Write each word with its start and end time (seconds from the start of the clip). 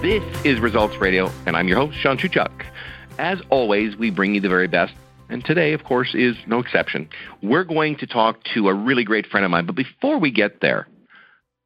This 0.00 0.22
is 0.44 0.60
Results 0.60 0.96
Radio, 0.96 1.30
and 1.46 1.56
I'm 1.56 1.68
your 1.68 1.78
host, 1.78 1.96
Sean 1.98 2.18
Shuchuk. 2.18 2.64
As 3.18 3.40
always, 3.50 3.96
we 3.96 4.10
bring 4.10 4.34
you 4.34 4.40
the 4.40 4.48
very 4.48 4.68
best 4.68 4.92
and 5.28 5.44
today, 5.44 5.72
of 5.72 5.84
course, 5.84 6.14
is 6.14 6.36
no 6.46 6.58
exception. 6.58 7.08
We're 7.42 7.64
going 7.64 7.96
to 7.96 8.06
talk 8.06 8.44
to 8.54 8.68
a 8.68 8.74
really 8.74 9.04
great 9.04 9.26
friend 9.26 9.44
of 9.44 9.50
mine. 9.50 9.66
But 9.66 9.74
before 9.74 10.18
we 10.18 10.30
get 10.30 10.60
there, 10.60 10.86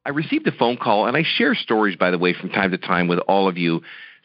I 0.08 0.10
received 0.10 0.46
a 0.46 0.52
phone 0.52 0.78
call, 0.78 1.06
and 1.06 1.18
I 1.18 1.22
share 1.22 1.54
stories, 1.54 1.94
by 1.94 2.10
the 2.10 2.16
way, 2.16 2.32
from 2.32 2.48
time 2.48 2.70
to 2.70 2.78
time 2.78 3.08
with 3.08 3.18
all 3.28 3.46
of 3.46 3.58
you 3.58 3.82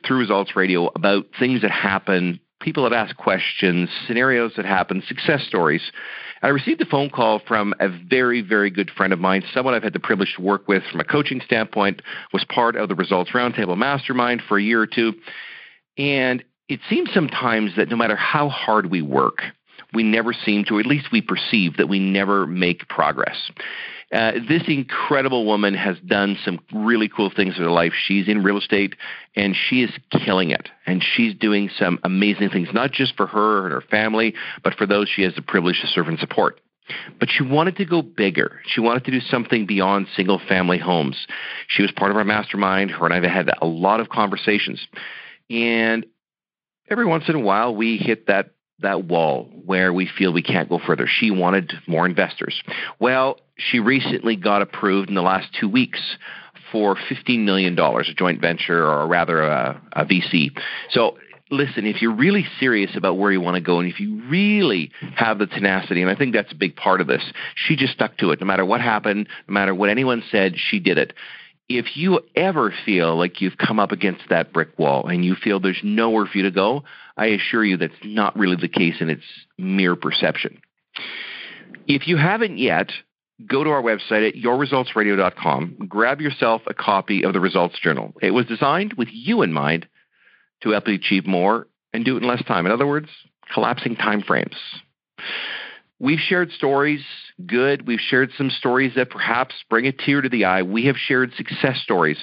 through 0.07 0.17
Results 0.17 0.55
Radio 0.55 0.89
about 0.95 1.25
things 1.37 1.61
that 1.61 1.71
happen, 1.71 2.39
people 2.61 2.83
that 2.89 2.93
ask 2.93 3.17
questions, 3.17 3.89
scenarios 4.07 4.53
that 4.55 4.63
happen, 4.63 5.03
success 5.05 5.45
stories. 5.45 5.81
And 6.41 6.47
I 6.47 6.53
received 6.53 6.79
a 6.79 6.85
phone 6.85 7.09
call 7.09 7.41
from 7.45 7.73
a 7.81 7.89
very, 7.89 8.39
very 8.39 8.69
good 8.69 8.91
friend 8.91 9.11
of 9.11 9.19
mine, 9.19 9.43
someone 9.53 9.73
I've 9.73 9.83
had 9.83 9.91
the 9.91 9.99
privilege 9.99 10.33
to 10.37 10.41
work 10.41 10.69
with 10.69 10.83
from 10.89 11.01
a 11.01 11.03
coaching 11.03 11.41
standpoint, 11.43 12.01
was 12.31 12.45
part 12.45 12.77
of 12.77 12.87
the 12.87 12.95
Results 12.95 13.31
Roundtable 13.31 13.77
Mastermind 13.77 14.41
for 14.47 14.57
a 14.57 14.63
year 14.63 14.81
or 14.81 14.87
two. 14.87 15.11
And 15.97 16.45
it 16.69 16.79
seems 16.89 17.09
sometimes 17.13 17.75
that 17.75 17.89
no 17.89 17.97
matter 17.97 18.15
how 18.15 18.47
hard 18.47 18.89
we 18.89 19.01
work, 19.01 19.41
we 19.93 20.03
never 20.03 20.33
seem 20.33 20.65
to, 20.65 20.77
or 20.77 20.79
at 20.79 20.85
least 20.85 21.11
we 21.11 21.21
perceive 21.21 21.77
that 21.77 21.87
we 21.87 21.99
never 21.99 22.47
make 22.47 22.87
progress. 22.87 23.51
Uh, 24.13 24.33
this 24.47 24.61
incredible 24.67 25.45
woman 25.45 25.73
has 25.73 25.97
done 26.05 26.37
some 26.45 26.59
really 26.71 27.09
cool 27.09 27.31
things 27.35 27.57
in 27.57 27.63
her 27.63 27.71
life. 27.71 27.93
She's 28.05 28.27
in 28.27 28.43
real 28.43 28.59
estate 28.59 28.95
and 29.35 29.55
she 29.55 29.81
is 29.81 29.89
killing 30.23 30.51
it. 30.51 30.69
And 30.85 31.03
she's 31.03 31.33
doing 31.33 31.69
some 31.79 31.99
amazing 32.03 32.49
things, 32.49 32.67
not 32.73 32.91
just 32.91 33.15
for 33.15 33.25
her 33.25 33.63
and 33.63 33.73
her 33.73 33.81
family, 33.81 34.35
but 34.63 34.75
for 34.75 34.85
those 34.85 35.09
she 35.09 35.23
has 35.23 35.33
the 35.33 35.41
privilege 35.41 35.81
to 35.81 35.87
serve 35.87 36.07
and 36.07 36.19
support. 36.19 36.61
But 37.19 37.29
she 37.31 37.43
wanted 37.43 37.77
to 37.77 37.85
go 37.85 38.03
bigger. 38.03 38.59
She 38.67 38.81
wanted 38.81 39.05
to 39.05 39.11
do 39.11 39.19
something 39.19 39.65
beyond 39.65 40.07
single 40.15 40.39
family 40.47 40.77
homes. 40.77 41.25
She 41.67 41.81
was 41.81 41.91
part 41.91 42.11
of 42.11 42.17
our 42.17 42.25
mastermind. 42.25 42.91
Her 42.91 43.05
and 43.05 43.13
I 43.13 43.27
have 43.27 43.47
had 43.47 43.51
a 43.61 43.65
lot 43.65 43.99
of 43.99 44.09
conversations. 44.09 44.85
And 45.49 46.05
every 46.87 47.05
once 47.05 47.23
in 47.29 47.35
a 47.35 47.39
while 47.39 47.73
we 47.73 47.97
hit 47.97 48.27
that 48.27 48.51
that 48.83 49.05
wall 49.05 49.49
where 49.65 49.91
we 49.91 50.07
feel 50.07 50.31
we 50.31 50.43
can't 50.43 50.69
go 50.69 50.79
further. 50.79 51.07
She 51.07 51.31
wanted 51.31 51.73
more 51.87 52.05
investors. 52.05 52.61
Well, 52.99 53.39
she 53.57 53.79
recently 53.79 54.35
got 54.35 54.61
approved 54.61 55.09
in 55.09 55.15
the 55.15 55.21
last 55.21 55.47
two 55.59 55.67
weeks 55.67 55.99
for 56.71 56.95
$15 56.95 57.43
million, 57.43 57.77
a 57.77 58.03
joint 58.15 58.41
venture, 58.41 58.87
or 58.87 59.07
rather 59.07 59.41
a, 59.41 59.81
a 59.93 60.05
VC. 60.05 60.51
So 60.89 61.17
listen, 61.51 61.85
if 61.85 62.01
you're 62.01 62.15
really 62.15 62.45
serious 62.59 62.95
about 62.95 63.17
where 63.17 63.31
you 63.31 63.41
want 63.41 63.55
to 63.55 63.61
go 63.61 63.79
and 63.79 63.91
if 63.91 63.99
you 63.99 64.23
really 64.27 64.91
have 65.15 65.37
the 65.37 65.45
tenacity, 65.45 66.01
and 66.01 66.09
I 66.09 66.15
think 66.15 66.33
that's 66.33 66.51
a 66.51 66.55
big 66.55 66.75
part 66.75 67.01
of 67.01 67.07
this, 67.07 67.23
she 67.55 67.75
just 67.75 67.93
stuck 67.93 68.17
to 68.17 68.31
it. 68.31 68.39
No 68.39 68.47
matter 68.47 68.65
what 68.65 68.81
happened, 68.81 69.27
no 69.47 69.53
matter 69.53 69.75
what 69.75 69.89
anyone 69.89 70.23
said, 70.31 70.55
she 70.57 70.79
did 70.79 70.97
it 70.97 71.13
if 71.69 71.95
you 71.95 72.19
ever 72.35 72.73
feel 72.85 73.17
like 73.17 73.41
you've 73.41 73.57
come 73.57 73.79
up 73.79 73.91
against 73.91 74.23
that 74.29 74.51
brick 74.51 74.77
wall 74.77 75.07
and 75.07 75.23
you 75.23 75.35
feel 75.35 75.59
there's 75.59 75.79
nowhere 75.83 76.25
for 76.25 76.37
you 76.37 76.43
to 76.43 76.51
go, 76.51 76.83
I 77.17 77.27
assure 77.27 77.63
you 77.63 77.77
that's 77.77 77.93
not 78.03 78.37
really 78.37 78.57
the 78.59 78.67
case 78.67 78.95
and 78.99 79.11
it's 79.11 79.23
mere 79.57 79.95
perception. 79.95 80.61
If 81.87 82.07
you 82.07 82.17
haven't 82.17 82.57
yet, 82.57 82.91
go 83.45 83.63
to 83.63 83.69
our 83.69 83.81
website 83.81 84.27
at 84.27 84.35
yourresultsradio.com, 84.35 85.77
grab 85.87 86.21
yourself 86.21 86.61
a 86.67 86.73
copy 86.73 87.23
of 87.23 87.33
the 87.33 87.39
Results 87.39 87.79
Journal. 87.79 88.13
It 88.21 88.31
was 88.31 88.45
designed 88.45 88.93
with 88.93 89.09
you 89.11 89.41
in 89.41 89.53
mind 89.53 89.87
to 90.61 90.69
help 90.71 90.87
you 90.87 90.95
achieve 90.95 91.25
more 91.25 91.67
and 91.93 92.05
do 92.05 92.15
it 92.15 92.23
in 92.23 92.29
less 92.29 92.43
time. 92.45 92.65
In 92.65 92.71
other 92.71 92.87
words, 92.87 93.09
collapsing 93.53 93.95
time 93.95 94.21
frames. 94.21 94.55
We've 95.99 96.19
shared 96.19 96.51
stories, 96.51 97.03
good. 97.45 97.87
We've 97.87 97.99
shared 97.99 98.31
some 98.37 98.49
stories 98.49 98.93
that 98.95 99.09
perhaps 99.09 99.55
bring 99.69 99.85
a 99.87 99.91
tear 99.91 100.21
to 100.21 100.29
the 100.29 100.45
eye. 100.45 100.63
We 100.63 100.85
have 100.87 100.97
shared 100.97 101.33
success 101.35 101.79
stories. 101.81 102.17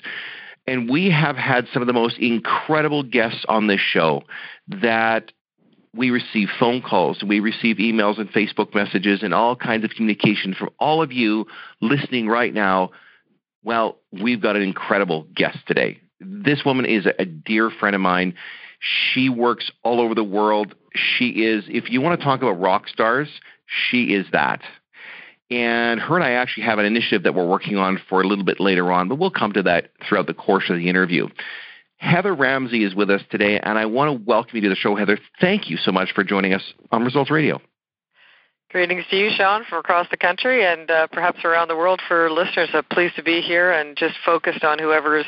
And 0.71 0.89
we 0.89 1.11
have 1.11 1.35
had 1.35 1.67
some 1.73 1.83
of 1.83 1.89
the 1.89 1.93
most 1.93 2.17
incredible 2.19 3.03
guests 3.03 3.45
on 3.49 3.67
this 3.67 3.81
show 3.81 4.23
that 4.69 5.33
we 5.93 6.11
receive 6.11 6.47
phone 6.61 6.81
calls, 6.81 7.25
we 7.27 7.41
receive 7.41 7.79
emails 7.79 8.21
and 8.21 8.31
Facebook 8.31 8.73
messages 8.73 9.25
and 9.25 9.35
all 9.35 9.57
kinds 9.57 9.83
of 9.83 9.91
communication 9.91 10.55
from 10.55 10.71
all 10.79 11.03
of 11.03 11.11
you 11.11 11.49
listening 11.81 12.29
right 12.29 12.55
now. 12.55 12.91
Well, 13.65 13.99
we've 14.13 14.41
got 14.41 14.55
an 14.55 14.63
incredible 14.63 15.27
guest 15.35 15.59
today. 15.67 16.01
This 16.21 16.65
woman 16.65 16.87
is 16.87 17.05
a 17.19 17.25
dear 17.25 17.71
friend 17.71 17.97
of 17.97 18.01
mine. 18.01 18.35
She 18.79 19.29
works 19.29 19.73
all 19.83 20.01
over 20.01 20.15
the 20.15 20.23
world. 20.23 20.77
She 20.95 21.31
is, 21.31 21.65
if 21.67 21.91
you 21.91 22.01
want 22.01 22.21
to 22.21 22.25
talk 22.25 22.43
about 22.43 22.61
rock 22.61 22.87
stars, 22.87 23.29
she 23.67 24.15
is 24.15 24.27
that. 24.31 24.61
And 25.51 25.99
her 26.01 26.15
and 26.15 26.25
I 26.25 26.33
actually 26.33 26.65
have 26.65 26.79
an 26.79 26.85
initiative 26.85 27.25
that 27.25 27.35
we're 27.35 27.47
working 27.47 27.77
on 27.77 28.01
for 28.09 28.23
a 28.23 28.27
little 28.27 28.45
bit 28.45 28.61
later 28.61 28.93
on, 28.93 29.09
but 29.09 29.19
we'll 29.19 29.31
come 29.31 29.53
to 29.55 29.65
that 29.65 29.91
throughout 30.09 30.27
the 30.27 30.35
course 30.35 30.71
of 30.71 30.77
the 30.77 30.89
interview. 30.89 31.29
Heather 31.97 32.35
Ramsey 32.35 32.85
is 32.85 32.95
with 32.95 33.11
us 33.11 33.21
today, 33.31 33.59
and 33.61 33.79
I 33.79 33.87
want 33.87 34.09
to 34.17 34.25
welcome 34.25 34.57
you 34.57 34.63
to 34.63 34.69
the 34.69 34.77
show, 34.77 34.95
Heather. 34.95 35.19
Thank 35.41 35.69
you 35.69 35.77
so 35.77 35.93
much 35.93 36.13
for 36.15 36.25
joining 36.25 36.55
us 36.55 36.63
on 36.91 37.03
Results 37.03 37.31
Radio. 37.31 37.61
Greetings 38.71 39.05
to 39.11 39.17
you, 39.17 39.31
Sean, 39.37 39.65
from 39.69 39.81
across 39.81 40.07
the 40.11 40.17
country 40.17 40.65
and 40.65 40.89
uh, 40.89 41.09
perhaps 41.09 41.45
around 41.45 41.67
the 41.67 41.77
world 41.77 42.01
for 42.07 42.31
listeners. 42.31 42.69
I'm 42.73 42.85
pleased 42.85 43.17
to 43.17 43.23
be 43.25 43.41
here 43.41 43.73
and 43.73 43.97
just 43.97 44.15
focused 44.25 44.63
on 44.63 44.79
whoever's 44.79 45.27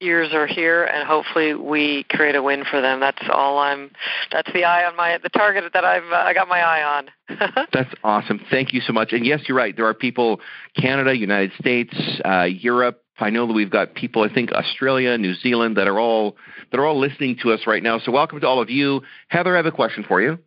ears 0.00 0.32
are 0.32 0.46
here, 0.46 0.84
and 0.84 1.06
hopefully 1.06 1.54
we 1.54 2.04
create 2.10 2.34
a 2.34 2.42
win 2.42 2.64
for 2.68 2.80
them. 2.80 3.00
That's 3.00 3.22
all 3.32 3.58
I'm. 3.58 3.90
That's 4.32 4.52
the 4.52 4.64
eye 4.64 4.84
on 4.84 4.96
my 4.96 5.18
the 5.22 5.28
target 5.28 5.64
that 5.72 5.84
I've 5.84 6.10
uh, 6.10 6.16
I 6.16 6.34
got 6.34 6.48
my 6.48 6.60
eye 6.60 6.82
on. 6.82 7.38
that's 7.72 7.92
awesome. 8.02 8.40
Thank 8.50 8.72
you 8.72 8.80
so 8.80 8.92
much. 8.92 9.12
And 9.12 9.24
yes, 9.24 9.40
you're 9.46 9.56
right. 9.56 9.76
There 9.76 9.86
are 9.86 9.94
people, 9.94 10.40
Canada, 10.76 11.16
United 11.16 11.52
States, 11.58 11.94
uh, 12.24 12.44
Europe. 12.44 13.02
I 13.18 13.30
know 13.30 13.46
that 13.46 13.52
we've 13.52 13.70
got 13.70 13.94
people. 13.94 14.22
I 14.22 14.32
think 14.32 14.50
Australia, 14.52 15.16
New 15.18 15.34
Zealand, 15.34 15.76
that 15.76 15.86
are 15.86 16.00
all 16.00 16.36
that 16.70 16.80
are 16.80 16.86
all 16.86 16.98
listening 16.98 17.36
to 17.42 17.52
us 17.52 17.60
right 17.66 17.82
now. 17.82 17.98
So 17.98 18.12
welcome 18.12 18.40
to 18.40 18.46
all 18.46 18.62
of 18.62 18.70
you. 18.70 19.02
Heather, 19.28 19.54
I 19.54 19.58
have 19.58 19.66
a 19.66 19.72
question 19.72 20.04
for 20.06 20.20
you. 20.20 20.38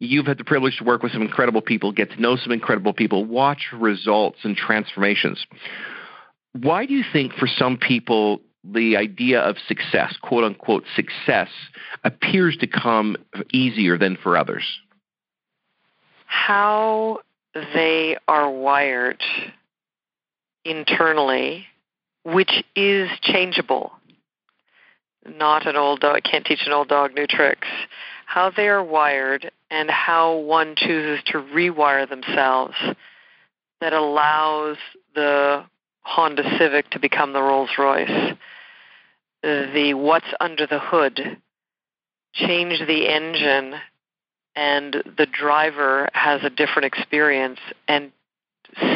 You've 0.00 0.26
had 0.26 0.38
the 0.38 0.44
privilege 0.44 0.78
to 0.78 0.84
work 0.84 1.02
with 1.02 1.12
some 1.12 1.22
incredible 1.22 1.60
people, 1.60 1.90
get 1.90 2.10
to 2.12 2.20
know 2.20 2.36
some 2.36 2.52
incredible 2.52 2.92
people, 2.92 3.24
watch 3.24 3.72
results 3.72 4.38
and 4.44 4.56
transformations. 4.56 5.44
Why 6.52 6.86
do 6.86 6.94
you 6.94 7.04
think 7.12 7.32
for 7.32 7.48
some 7.48 7.78
people 7.78 8.40
the 8.64 8.96
idea 8.96 9.40
of 9.40 9.56
success, 9.66 10.16
quote 10.20 10.44
unquote 10.44 10.84
success, 10.94 11.48
appears 12.04 12.56
to 12.58 12.66
come 12.66 13.16
easier 13.52 13.96
than 13.96 14.16
for 14.16 14.36
others? 14.36 14.64
How 16.26 17.20
they 17.54 18.16
are 18.26 18.50
wired 18.50 19.22
internally, 20.64 21.66
which 22.24 22.64
is 22.76 23.08
changeable. 23.22 23.92
Not 25.26 25.66
an 25.66 25.76
old 25.76 26.00
dog, 26.00 26.22
can't 26.22 26.44
teach 26.44 26.66
an 26.66 26.72
old 26.72 26.88
dog 26.88 27.14
new 27.14 27.26
tricks 27.26 27.68
how 28.28 28.50
they 28.50 28.68
are 28.68 28.84
wired 28.84 29.50
and 29.70 29.90
how 29.90 30.36
one 30.36 30.74
chooses 30.76 31.24
to 31.24 31.38
rewire 31.38 32.06
themselves 32.06 32.74
that 33.80 33.94
allows 33.94 34.76
the 35.14 35.64
Honda 36.08 36.42
Civic 36.58 36.90
to 36.90 36.98
become 36.98 37.34
the 37.34 37.42
Rolls 37.42 37.70
Royce. 37.78 38.34
The 39.42 39.92
what's 39.94 40.32
under 40.40 40.66
the 40.66 40.78
hood, 40.78 41.36
change 42.32 42.80
the 42.86 43.08
engine, 43.08 43.74
and 44.56 44.94
the 45.16 45.26
driver 45.26 46.08
has 46.14 46.42
a 46.42 46.50
different 46.50 46.86
experience 46.86 47.60
and 47.86 48.10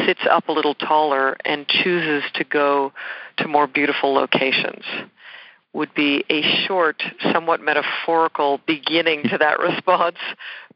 sits 0.05 0.21
up 0.29 0.49
a 0.49 0.51
little 0.51 0.73
taller 0.73 1.37
and 1.45 1.67
chooses 1.67 2.23
to 2.33 2.43
go 2.43 2.91
to 3.37 3.47
more 3.47 3.67
beautiful 3.67 4.13
locations 4.13 4.83
would 5.73 5.93
be 5.93 6.23
a 6.29 6.41
short, 6.67 7.01
somewhat 7.31 7.61
metaphorical 7.61 8.59
beginning 8.65 9.23
to 9.23 9.37
that 9.37 9.59
response, 9.59 10.17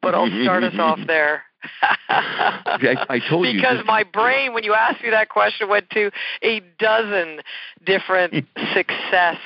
but 0.01 0.13
I'll 0.16 0.30
start 0.44 0.63
us 0.63 0.78
off 0.80 1.00
there. 1.07 1.44
I, 2.10 3.06
I 3.10 3.19
told 3.19 3.44
because 3.44 3.54
you 3.54 3.62
because 3.62 3.86
my 3.86 4.04
brain, 4.04 4.54
when 4.54 4.64
you 4.64 4.74
asked 4.74 5.04
me 5.04 5.10
that 5.10 5.30
question, 5.30 5.69
went 5.69 5.90
to 5.92 6.12
a 6.42 6.62
dozen 6.80 7.42
different 7.86 8.34
hmm. 8.34 8.64
success 8.74 9.38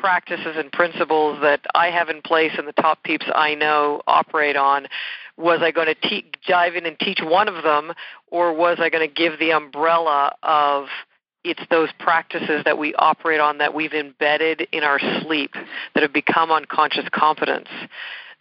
practices 0.00 0.56
and 0.56 0.70
principles 0.72 1.40
that 1.40 1.60
I 1.74 1.86
have 1.86 2.08
in 2.08 2.20
place 2.20 2.52
and 2.58 2.68
the 2.68 2.72
top 2.72 3.02
peeps 3.04 3.26
I 3.34 3.54
know 3.54 4.02
operate 4.06 4.56
on. 4.56 4.86
Was 5.36 5.60
I 5.62 5.70
going 5.70 5.86
to 5.86 5.94
te- 5.94 6.30
dive 6.46 6.76
in 6.76 6.86
and 6.86 6.98
teach 6.98 7.20
one 7.22 7.48
of 7.48 7.64
them, 7.64 7.92
or 8.30 8.52
was 8.52 8.78
I 8.80 8.88
going 8.88 9.08
to 9.08 9.12
give 9.12 9.38
the 9.38 9.50
umbrella 9.50 10.34
of 10.42 10.86
it's 11.44 11.62
those 11.70 11.90
practices 11.98 12.62
that 12.64 12.78
we 12.78 12.94
operate 12.94 13.40
on 13.40 13.58
that 13.58 13.74
we've 13.74 13.92
embedded 13.92 14.66
in 14.72 14.82
our 14.82 14.98
sleep 15.22 15.54
that 15.94 16.02
have 16.02 16.12
become 16.12 16.50
unconscious 16.50 17.04
competence. 17.12 17.68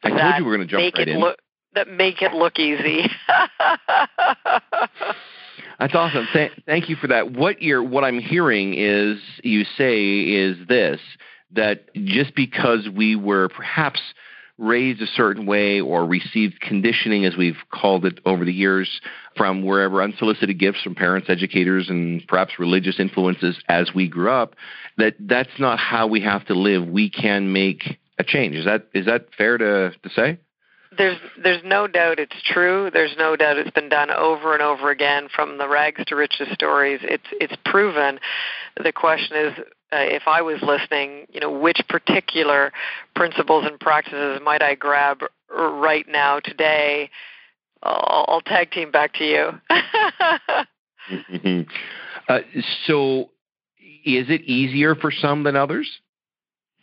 I 0.04 0.10
told 0.10 0.22
you 0.38 0.46
we 0.46 0.52
were 0.52 0.58
going 0.58 0.68
to 0.68 0.72
jump 0.72 0.98
right 0.98 1.08
in. 1.08 1.20
Look, 1.20 1.40
that 1.75 1.88
make 1.90 2.22
it 2.22 2.34
look 2.34 2.60
easy. 2.60 3.10
That's 5.80 5.96
awesome. 5.96 6.28
Th- 6.31 6.52
thank 6.66 6.90
you 6.90 6.96
for 6.96 7.08
that. 7.08 7.31
What 7.31 7.62
you're, 7.62 7.84
what 7.84 8.04
I'm 8.04 8.20
hearing 8.20 8.74
is 8.75 9.20
you 9.44 9.66
say 9.78 10.22
is 10.22 10.58
this 10.68 11.00
that 11.52 11.94
just 11.94 12.36
because 12.36 12.90
we 12.90 13.16
were 13.16 13.50
perhaps 13.50 14.02
raised 14.58 15.02
a 15.02 15.08
certain 15.08 15.46
way 15.46 15.81
or 15.81 16.06
received 16.06 16.60
conditioning, 16.62 17.25
as 17.25 17.36
we've 17.36 17.58
called 17.72 18.06
it 18.06 18.20
over 18.25 18.46
the 18.46 18.54
years, 18.54 19.02
from 19.36 19.64
wherever 19.64 20.02
unsolicited 20.02 20.60
gifts 20.60 20.81
from 20.81 20.96
parents, 20.96 21.30
educators, 21.30 21.90
and 21.90 22.25
perhaps 22.28 22.60
religious 22.60 23.00
influences 23.00 23.58
as 23.68 23.94
we 23.94 24.08
grew 24.08 24.31
up, 24.31 24.56
that 24.98 25.16
that's 25.20 25.60
not 25.60 25.80
how 25.80 26.08
we 26.08 26.22
have 26.22 26.46
to 26.46 26.54
live. 26.54 26.88
We 26.88 27.10
can 27.10 27.52
make 27.52 28.00
a 28.20 28.24
change. 28.24 28.56
Is 28.56 28.66
that 28.66 28.88
is 28.94 29.06
that 29.06 29.28
fair 29.38 29.58
to, 29.58 29.92
to 29.92 30.10
say? 30.10 30.38
There's 30.98 31.18
there's 31.42 31.62
no 31.63 31.88
doubt 31.88 32.19
it's 32.19 32.42
true. 32.45 32.90
There's 32.92 33.16
no 33.18 33.36
doubt 33.36 33.57
it's 33.57 33.72
been 33.72 33.90
done 33.90 34.12
over 34.12 34.54
and 34.54 34.62
over 34.62 34.92
again 34.92 35.28
from 35.34 35.57
the 35.57 35.68
rags 35.68 36.04
to 36.07 36.16
riches 36.16 36.48
stories. 36.54 37.00
It's 37.04 37.28
it's 37.31 37.56
proven. 37.66 38.19
The 38.81 38.92
question 38.92 39.38
is 39.38 39.54
uh, 39.94 39.98
if 40.00 40.24
I 40.28 40.42
was 40.42 40.62
listening, 40.62 41.28
you 41.31 41.40
know, 41.40 41.51
which 41.51 41.81
particular 41.88 42.72
principles 43.16 43.66
and 43.66 43.80
practices 43.80 44.40
might 44.44 44.62
I 44.62 44.75
grab 44.75 45.19
right 45.50 46.06
now 46.07 46.40
today? 46.40 47.10
I'll, 47.84 48.25
I'll 48.28 48.42
tag 48.42 48.72
team 48.72 48.92
back 48.92 49.13
to 49.16 49.25
you. 49.25 49.50
uh, 52.30 52.39
so, 52.88 53.30
is 54.06 54.30
it 54.30 54.42
easier 54.42 54.96
for 54.96 55.12
some 55.12 55.44
than 55.44 55.56
others? 55.56 55.89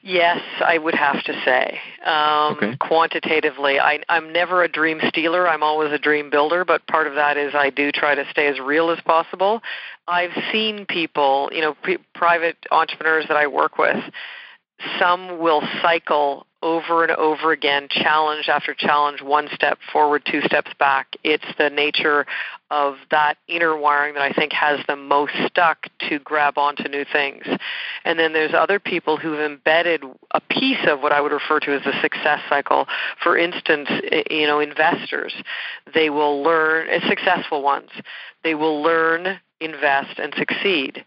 Yes, 0.03 0.41
I 0.65 0.79
would 0.79 0.95
have 0.95 1.23
to 1.25 1.33
say. 1.45 1.79
Um, 2.07 2.57
okay. 2.57 2.77
Quantitatively, 2.79 3.79
I, 3.79 4.01
I'm 4.09 4.33
never 4.33 4.63
a 4.63 4.69
dream 4.69 4.99
stealer. 5.09 5.47
I'm 5.47 5.63
always 5.63 5.93
a 5.93 5.99
dream 5.99 6.31
builder, 6.31 6.65
but 6.65 6.87
part 6.87 7.07
of 7.07 7.15
that 7.17 7.37
is 7.37 7.55
I 7.55 7.69
do 7.69 7.93
try 7.93 8.15
to 8.15 8.25
stay 8.31 8.47
as 8.47 8.59
real 8.59 8.91
as 8.91 8.99
possible. 9.01 9.61
I've 10.09 10.33
seen 10.53 10.87
people, 10.87 11.51
you 11.53 11.61
know, 11.61 11.75
p- 11.85 11.99
private 12.15 12.57
entrepreneurs 12.71 13.27
that 13.29 13.37
I 13.37 13.47
work 13.47 13.77
with, 13.77 14.03
some 14.99 15.39
will 15.39 15.63
cycle 15.83 16.47
over 16.63 17.03
and 17.03 17.13
over 17.13 17.53
again, 17.53 17.89
challenge 17.91 18.49
after 18.49 18.75
challenge, 18.75 19.23
one 19.23 19.49
step 19.55 19.79
forward, 19.93 20.23
two 20.31 20.43
steps 20.43 20.71
back. 20.79 21.17
It's 21.25 21.45
the 21.59 21.71
nature 21.71 22.27
of 22.71 22.97
that 23.11 23.35
inner 23.49 23.77
wiring 23.77 24.15
that 24.15 24.23
I 24.23 24.33
think 24.33 24.53
has 24.53 24.79
them 24.87 25.09
most 25.09 25.33
stuck 25.47 25.87
to 26.09 26.19
grab 26.19 26.59
onto 26.59 26.85
new 26.85 27.05
things. 27.11 27.45
And 28.05 28.19
then 28.19 28.33
there's 28.33 28.55
other 28.55 28.79
people 28.79 29.17
who've 29.17 29.41
embedded 29.41 30.05
a 30.33 30.41
piece 30.41 30.87
of 30.87 31.01
what 31.01 31.13
I 31.13 31.21
would 31.21 31.33
refer 31.33 31.61
to 31.61 31.75
as 31.75 31.83
the 31.83 31.99
success 32.03 32.41
cycle. 32.49 32.87
For 33.23 33.37
instance, 33.37 33.89
you 34.31 34.47
know, 34.47 34.61
investors, 34.61 35.35
they 35.95 36.11
will 36.11 36.43
learn, 36.43 36.89
successful 37.09 37.63
ones, 37.63 37.91
they 38.45 38.55
will 38.55 38.83
learn, 38.83 39.41
invest, 39.61 40.19
and 40.19 40.35
succeed 40.37 41.05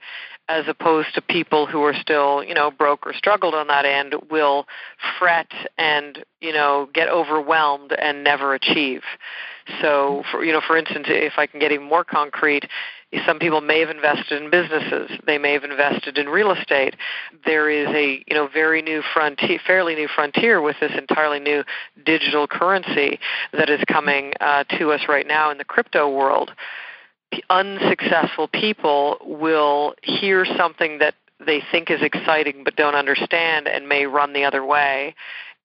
as 0.50 0.66
opposed 0.68 1.14
to 1.16 1.22
people 1.22 1.66
who 1.66 1.82
are 1.84 1.94
still, 1.94 2.44
you 2.44 2.54
know, 2.54 2.70
broke 2.70 3.08
or 3.08 3.14
struggled 3.14 3.54
on 3.54 3.68
that 3.68 3.86
end 3.86 4.16
will 4.30 4.66
fret 5.18 5.48
and, 5.78 6.26
you 6.42 6.52
know, 6.52 6.90
get 6.94 7.08
overwhelmed 7.08 7.94
and 7.94 8.24
never 8.24 8.54
achieve. 8.54 9.02
So, 9.82 10.24
for, 10.30 10.44
you 10.44 10.52
know, 10.52 10.62
for 10.66 10.76
instance, 10.76 11.06
if 11.08 11.34
I 11.38 11.48
can 11.48 11.62
get 11.62 11.72
even 11.72 11.88
more 11.88 12.04
concrete, 12.04 12.66
some 13.26 13.40
people 13.40 13.62
may 13.62 13.80
have 13.80 13.90
invested 13.90 14.42
in 14.42 14.50
businesses. 14.50 15.12
They 15.26 15.38
may 15.38 15.54
have 15.54 15.64
invested 15.64 16.18
in 16.18 16.28
real 16.28 16.52
estate. 16.52 16.96
There 17.46 17.70
is 17.70 17.88
a 17.90 18.24
you 18.28 18.36
know 18.36 18.48
very 18.48 18.82
new 18.82 19.04
frontier, 19.14 19.60
fairly 19.66 19.96
new 19.96 20.08
frontier 20.08 20.62
with 20.62 20.76
this 20.82 20.92
entirely 20.98 21.40
new 21.40 21.64
digital 22.06 22.48
currency 22.48 23.20
that 23.54 23.70
is 23.70 23.82
coming 23.88 24.34
uh, 24.42 24.64
to 24.78 24.92
us 24.92 25.02
right 25.08 25.28
now 25.28 25.52
in 25.52 25.58
the 25.58 25.64
crypto 25.64 26.10
world 26.10 26.52
unsuccessful 27.50 28.48
people 28.48 29.18
will 29.22 29.96
hear 30.04 30.46
something 30.46 31.00
that 31.00 31.16
they 31.46 31.62
think 31.72 31.90
is 31.90 32.02
exciting 32.02 32.64
but 32.64 32.76
don't 32.76 32.96
understand 32.96 33.68
and 33.68 33.88
may 33.88 34.06
run 34.06 34.34
the 34.34 34.46
other 34.46 34.66
way 34.66 35.16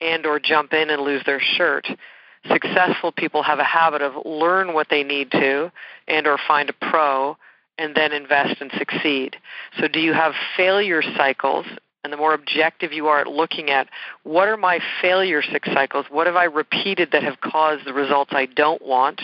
and 0.00 0.26
or 0.26 0.38
jump 0.38 0.72
in 0.72 0.90
and 0.90 1.02
lose 1.02 1.22
their 1.24 1.40
shirt. 1.40 1.86
Successful 2.50 3.12
people 3.12 3.42
have 3.42 3.58
a 3.58 3.64
habit 3.64 4.02
of 4.02 4.24
learn 4.24 4.72
what 4.72 4.88
they 4.90 5.02
need 5.02 5.30
to 5.32 5.70
and 6.06 6.26
or 6.26 6.38
find 6.46 6.70
a 6.70 6.72
pro 6.72 7.36
and 7.76 7.94
then 7.94 8.12
invest 8.12 8.60
and 8.60 8.70
succeed. 8.76 9.36
So 9.78 9.88
do 9.88 10.00
you 10.00 10.12
have 10.12 10.34
failure 10.56 11.02
cycles? 11.16 11.66
And 12.04 12.12
the 12.12 12.16
more 12.16 12.32
objective 12.32 12.92
you 12.92 13.08
are 13.08 13.20
at 13.20 13.26
looking 13.26 13.70
at 13.70 13.88
what 14.22 14.48
are 14.48 14.56
my 14.56 14.78
failure 15.02 15.42
cycles? 15.42 16.06
What 16.08 16.26
have 16.26 16.36
i 16.36 16.44
repeated 16.44 17.10
that 17.12 17.22
have 17.24 17.40
caused 17.40 17.84
the 17.84 17.92
results 17.92 18.30
i 18.34 18.46
don't 18.46 18.80
want 18.80 19.20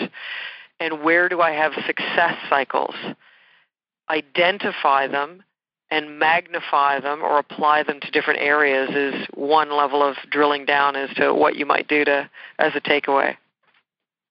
and 0.79 1.03
where 1.03 1.29
do 1.29 1.41
I 1.41 1.51
have 1.51 1.73
success 1.85 2.37
cycles? 2.49 2.95
Identify 4.09 5.07
them 5.07 5.43
and 5.91 6.19
magnify 6.19 6.99
them 6.99 7.21
or 7.21 7.37
apply 7.39 7.83
them 7.83 7.99
to 8.01 8.11
different 8.11 8.39
areas 8.41 8.89
is 8.93 9.27
one 9.33 9.71
level 9.71 10.01
of 10.03 10.15
drilling 10.31 10.65
down 10.65 10.95
as 10.95 11.09
to 11.15 11.33
what 11.33 11.55
you 11.55 11.65
might 11.65 11.87
do 11.87 12.03
to 12.05 12.29
as 12.59 12.73
a 12.75 12.81
takeaway. 12.81 13.35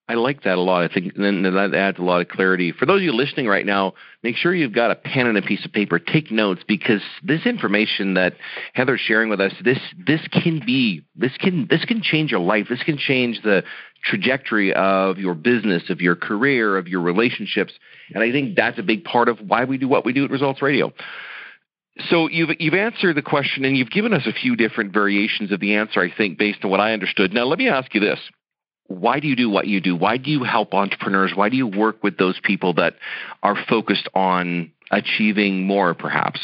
I 0.06 0.14
like 0.14 0.42
that 0.42 0.58
a 0.58 0.60
lot. 0.60 0.82
I 0.82 0.92
think 0.92 1.14
then 1.16 1.42
that 1.42 1.74
adds 1.74 1.98
a 1.98 2.02
lot 2.02 2.20
of 2.20 2.28
clarity. 2.28 2.72
For 2.72 2.84
those 2.84 2.98
of 2.98 3.04
you 3.04 3.12
listening 3.12 3.46
right 3.46 3.64
now, 3.64 3.94
make 4.22 4.36
sure 4.36 4.54
you've 4.54 4.74
got 4.74 4.90
a 4.90 4.94
pen 4.94 5.26
and 5.26 5.38
a 5.38 5.42
piece 5.42 5.64
of 5.64 5.72
paper. 5.72 5.98
Take 5.98 6.30
notes 6.30 6.62
because 6.68 7.00
this 7.22 7.46
information 7.46 8.14
that 8.14 8.34
Heather's 8.74 9.00
sharing 9.00 9.30
with 9.30 9.40
us, 9.40 9.54
this 9.64 9.78
this 10.06 10.20
can 10.30 10.60
be 10.64 11.04
this 11.16 11.34
can 11.38 11.66
this 11.70 11.86
can 11.86 12.02
change 12.02 12.30
your 12.30 12.40
life. 12.40 12.66
This 12.68 12.82
can 12.82 12.98
change 12.98 13.40
the 13.42 13.64
trajectory 14.04 14.74
of 14.74 15.16
your 15.18 15.34
business, 15.34 15.88
of 15.88 16.02
your 16.02 16.16
career, 16.16 16.76
of 16.76 16.86
your 16.86 17.00
relationships. 17.00 17.72
And 18.14 18.22
I 18.22 18.30
think 18.30 18.56
that's 18.56 18.78
a 18.78 18.82
big 18.82 19.04
part 19.04 19.30
of 19.30 19.38
why 19.40 19.64
we 19.64 19.78
do 19.78 19.88
what 19.88 20.04
we 20.04 20.12
do 20.12 20.26
at 20.26 20.30
Results 20.30 20.60
Radio. 20.60 20.92
So 22.10 22.28
you've 22.28 22.50
you've 22.58 22.74
answered 22.74 23.16
the 23.16 23.22
question 23.22 23.64
and 23.64 23.74
you've 23.74 23.90
given 23.90 24.12
us 24.12 24.26
a 24.26 24.32
few 24.34 24.54
different 24.54 24.92
variations 24.92 25.50
of 25.50 25.60
the 25.60 25.76
answer, 25.76 26.00
I 26.00 26.12
think, 26.14 26.36
based 26.36 26.62
on 26.62 26.70
what 26.70 26.80
I 26.80 26.92
understood. 26.92 27.32
Now 27.32 27.44
let 27.44 27.58
me 27.58 27.70
ask 27.70 27.94
you 27.94 28.00
this 28.00 28.18
why 28.86 29.20
do 29.20 29.28
you 29.28 29.36
do 29.36 29.48
what 29.48 29.66
you 29.66 29.80
do? 29.80 29.96
Why 29.96 30.16
do 30.16 30.30
you 30.30 30.44
help 30.44 30.74
entrepreneurs? 30.74 31.32
Why 31.34 31.48
do 31.48 31.56
you 31.56 31.66
work 31.66 32.02
with 32.02 32.18
those 32.18 32.38
people 32.42 32.74
that 32.74 32.94
are 33.42 33.56
focused 33.68 34.08
on 34.14 34.72
achieving 34.90 35.66
more, 35.66 35.94
perhaps? 35.94 36.40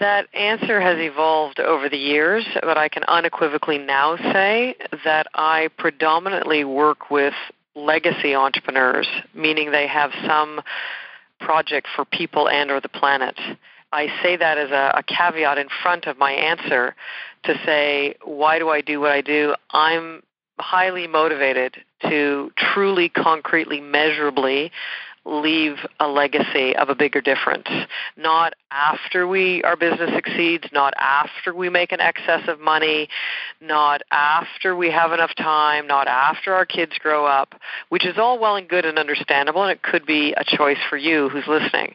That 0.00 0.26
answer 0.34 0.80
has 0.80 0.98
evolved 0.98 1.60
over 1.60 1.88
the 1.88 1.96
years, 1.96 2.44
but 2.62 2.76
I 2.76 2.88
can 2.88 3.04
unequivocally 3.04 3.78
now 3.78 4.16
say 4.16 4.74
that 5.04 5.28
I 5.34 5.68
predominantly 5.78 6.64
work 6.64 7.10
with 7.10 7.34
legacy 7.76 8.34
entrepreneurs, 8.34 9.08
meaning 9.34 9.70
they 9.70 9.86
have 9.86 10.10
some 10.26 10.60
project 11.40 11.86
for 11.94 12.04
people 12.04 12.48
and 12.48 12.70
or 12.70 12.80
the 12.80 12.88
planet. 12.88 13.38
I 13.92 14.08
say 14.22 14.36
that 14.36 14.58
as 14.58 14.70
a, 14.70 14.98
a 14.98 15.02
caveat 15.04 15.58
in 15.58 15.68
front 15.82 16.06
of 16.06 16.18
my 16.18 16.32
answer 16.32 16.96
to 17.44 17.54
say, 17.64 18.16
why 18.24 18.58
do 18.58 18.68
I 18.68 18.80
do 18.80 19.00
what 19.00 19.12
I 19.12 19.20
do? 19.20 19.54
I'm 19.70 20.22
highly 20.58 21.06
motivated 21.06 21.76
to 22.08 22.52
truly, 22.56 23.08
concretely, 23.08 23.80
measurably 23.80 24.70
leave 25.24 25.76
a 26.00 26.06
legacy 26.06 26.76
of 26.76 26.88
a 26.88 26.94
bigger 26.94 27.20
difference. 27.20 27.68
Not 28.16 28.54
after 28.70 29.26
we 29.26 29.62
our 29.62 29.76
business 29.76 30.10
succeeds, 30.14 30.64
not 30.72 30.92
after 30.98 31.54
we 31.54 31.70
make 31.70 31.92
an 31.92 32.00
excess 32.00 32.46
of 32.46 32.60
money, 32.60 33.08
not 33.60 34.02
after 34.10 34.76
we 34.76 34.90
have 34.90 35.12
enough 35.12 35.34
time, 35.34 35.86
not 35.86 36.08
after 36.08 36.52
our 36.52 36.66
kids 36.66 36.92
grow 36.98 37.24
up, 37.24 37.54
which 37.88 38.04
is 38.04 38.18
all 38.18 38.38
well 38.38 38.56
and 38.56 38.68
good 38.68 38.84
and 38.84 38.98
understandable 38.98 39.62
and 39.62 39.72
it 39.72 39.82
could 39.82 40.04
be 40.04 40.34
a 40.36 40.44
choice 40.44 40.78
for 40.90 40.96
you 40.96 41.28
who's 41.30 41.46
listening. 41.46 41.94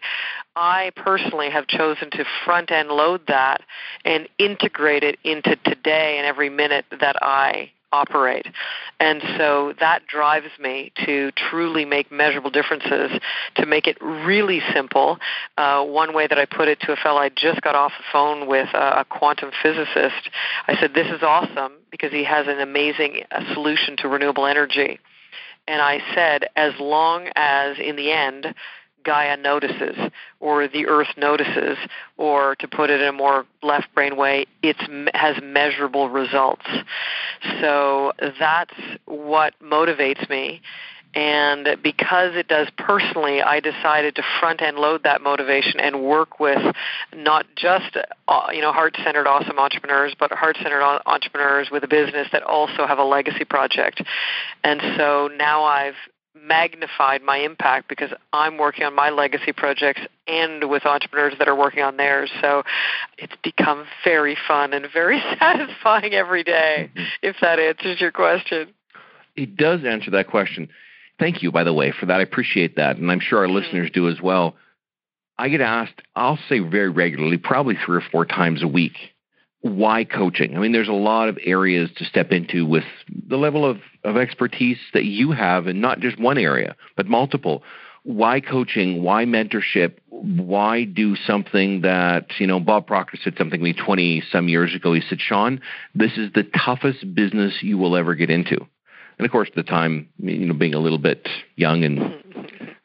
I 0.56 0.92
personally 0.96 1.52
have 1.52 1.68
chosen 1.68 2.10
to 2.12 2.26
front 2.44 2.72
end 2.72 2.90
load 2.90 3.22
that 3.28 3.62
and 4.04 4.28
integrate 4.40 5.04
it 5.04 5.20
into 5.24 5.56
today 5.58 6.18
and 6.18 6.26
every 6.26 6.50
minute 6.50 6.86
that 7.00 7.16
I 7.22 7.72
operate. 7.92 8.46
And 9.00 9.22
so 9.38 9.74
that 9.80 10.06
drives 10.08 10.50
me 10.60 10.92
to 11.06 11.32
truly 11.32 11.86
make 11.86 12.12
measurable 12.12 12.52
differences, 12.52 13.12
to 13.56 13.66
make 13.66 13.88
it 13.88 13.98
really 14.02 14.62
simple. 14.74 15.18
Uh, 15.58 15.84
one 15.84 16.14
way 16.14 16.28
that 16.28 16.38
I 16.38 16.46
put 16.46 16.68
it 16.68 16.80
to 16.82 16.92
a 16.92 16.96
fellow 16.96 17.20
I 17.20 17.30
just 17.30 17.62
got 17.62 17.76
off 17.76 17.92
the 17.98 18.04
phone 18.12 18.48
with, 18.48 18.70
a, 18.74 19.02
a 19.02 19.06
quantum 19.06 19.52
physicist, 19.64 20.30
I 20.68 20.80
said, 20.80 20.94
This 20.94 21.08
is 21.08 21.24
awesome 21.24 21.74
because 21.92 22.12
he 22.12 22.24
has 22.24 22.48
an 22.48 22.60
amazing 22.60 23.24
uh, 23.32 23.54
solution 23.54 23.96
to 23.98 24.08
renewable 24.08 24.46
energy 24.46 25.00
And 25.68 25.82
I 25.82 26.00
said, 26.16 26.46
as 26.56 26.74
long 26.80 27.30
as 27.36 27.78
in 27.80 27.96
the 27.96 28.12
end 28.12 28.56
Gaia 29.10 29.38
notices 29.38 29.98
or 30.40 30.68
the 30.68 30.86
earth 30.86 31.08
notices 31.18 31.78
or 32.18 32.56
to 32.58 32.68
put 32.68 32.92
it 32.92 33.02
in 33.02 33.08
a 33.08 33.12
more 33.12 33.44
left 33.64 33.88
brain 33.96 34.16
way 34.16 34.46
it 34.62 34.78
has 35.16 35.36
measurable 35.42 36.10
results 36.10 36.68
so 37.60 38.12
that's 38.40 38.76
what 39.06 39.56
motivates 39.60 40.30
me 40.30 40.62
and 41.16 41.82
because 41.82 42.36
it 42.36 42.48
does 42.48 42.68
personally, 42.78 43.42
I 43.42 43.60
decided 43.60 44.16
to 44.18 44.24
front 44.40 44.62
end 44.62 44.78
load 44.78 45.04
that 45.04 45.22
motivation 45.24 45.80
and 45.80 46.04
work 46.04 46.40
with 46.40 46.62
not 47.16 47.48
just 47.56 47.98
uh, 48.28 48.48
you 48.52 48.62
know 48.62 48.72
heart 48.72 48.96
centered 49.04 49.26
awesome 49.26 49.58
entrepreneurs, 49.58 50.14
but 50.20 50.32
heart 50.32 50.58
centered 50.62 50.84
entrepreneurs 51.08 51.70
with 51.72 51.84
a 51.84 51.88
business 51.88 52.28
that 52.32 52.44
also 52.44 52.86
have 52.86 53.00
a 53.00 53.04
legacy 53.04 53.44
project. 53.44 54.04
And 54.64 54.80
so 54.98 55.30
now 55.36 55.64
I've 55.64 55.96
magnified 56.36 57.22
my 57.22 57.38
impact 57.38 57.90
because 57.90 58.12
I'm 58.34 58.58
working 58.58 58.84
on 58.84 58.96
my 58.96 59.10
legacy 59.10 59.52
projects 59.52 60.02
and 60.28 60.70
with 60.70 60.86
entrepreneurs 60.86 61.34
that 61.40 61.48
are 61.48 61.56
working 61.56 61.84
on 61.84 61.98
theirs. 61.98 62.32
So 62.42 62.64
it's 63.18 63.34
become 63.44 63.86
very 64.04 64.38
fun 64.48 64.74
and 64.74 64.88
very 64.92 65.22
satisfying 65.40 66.14
every 66.14 66.44
day, 66.44 66.92
mm-hmm. 66.92 67.04
if 67.22 67.38
that 67.42 67.60
answers 67.60 68.00
your 68.00 68.12
question. 68.12 68.74
It 69.36 69.56
does 69.56 69.84
answer 69.86 70.12
that 70.12 70.28
question. 70.28 70.70
Thank 71.20 71.44
you, 71.44 71.52
by 71.52 71.64
the 71.64 71.74
way, 71.74 71.92
for 71.98 72.06
that. 72.06 72.20
I 72.20 72.24
appreciate 72.24 72.78
that. 72.78 72.98
And 72.98 73.12
I'm 73.12 73.20
sure 73.20 73.40
our 73.40 73.46
mm-hmm. 73.46 73.56
listeners 73.56 73.92
do 73.94 74.10
as 74.10 74.22
well. 74.22 74.56
I 75.38 75.48
get 75.50 75.62
asked, 75.62 76.02
I'll 76.16 76.40
say 76.50 76.60
very 76.60 76.90
regularly, 76.90 77.38
probably 77.38 77.76
three 77.86 77.98
or 77.98 78.04
four 78.12 78.26
times 78.26 78.62
a 78.62 78.68
week, 78.68 78.98
why 79.62 80.06
coaching? 80.06 80.56
I 80.56 80.60
mean, 80.60 80.72
there's 80.72 80.88
a 80.88 80.94
lot 80.94 81.28
of 81.30 81.38
areas 81.44 81.90
to 81.98 82.06
step 82.06 82.32
into 82.32 82.66
with 82.66 82.86
the 83.28 83.38
level 83.38 83.66
of, 83.66 83.80
of 84.04 84.16
expertise 84.16 84.78
that 84.94 85.04
you 85.04 85.32
have 85.32 85.68
in 85.68 85.82
not 85.82 86.00
just 86.00 86.20
one 86.20 86.38
area, 86.38 86.76
but 86.96 87.08
multiple. 87.08 87.64
Why 88.04 88.40
coaching? 88.40 89.04
Why 89.04 89.26
mentorship? 89.26 89.98
Why 90.10 90.86
do 90.86 91.16
something 91.16 91.82
that, 91.82 92.28
you 92.40 92.48
know, 92.48 92.60
Bob 92.62 92.88
Proctor 92.88 93.18
said 93.22 93.36
something 93.38 93.60
to 93.60 93.64
me 93.64 93.74
20 93.74 94.24
some 94.32 94.48
years 94.48 94.74
ago. 94.74 94.94
He 94.94 95.02
said, 95.02 95.20
Sean, 95.20 95.62
this 95.94 96.14
is 96.18 96.32
the 96.34 96.44
toughest 96.44 97.14
business 97.14 97.62
you 97.62 97.78
will 97.78 97.98
ever 97.98 98.16
get 98.16 98.30
into. 98.30 98.66
And 99.20 99.26
of 99.26 99.32
course, 99.32 99.50
the 99.54 99.64
time, 99.64 100.08
you 100.18 100.48
know, 100.48 100.54
being 100.54 100.74
a 100.74 100.80
little 100.80 100.98
bit 100.98 101.28
young 101.58 101.84
and 101.84 102.24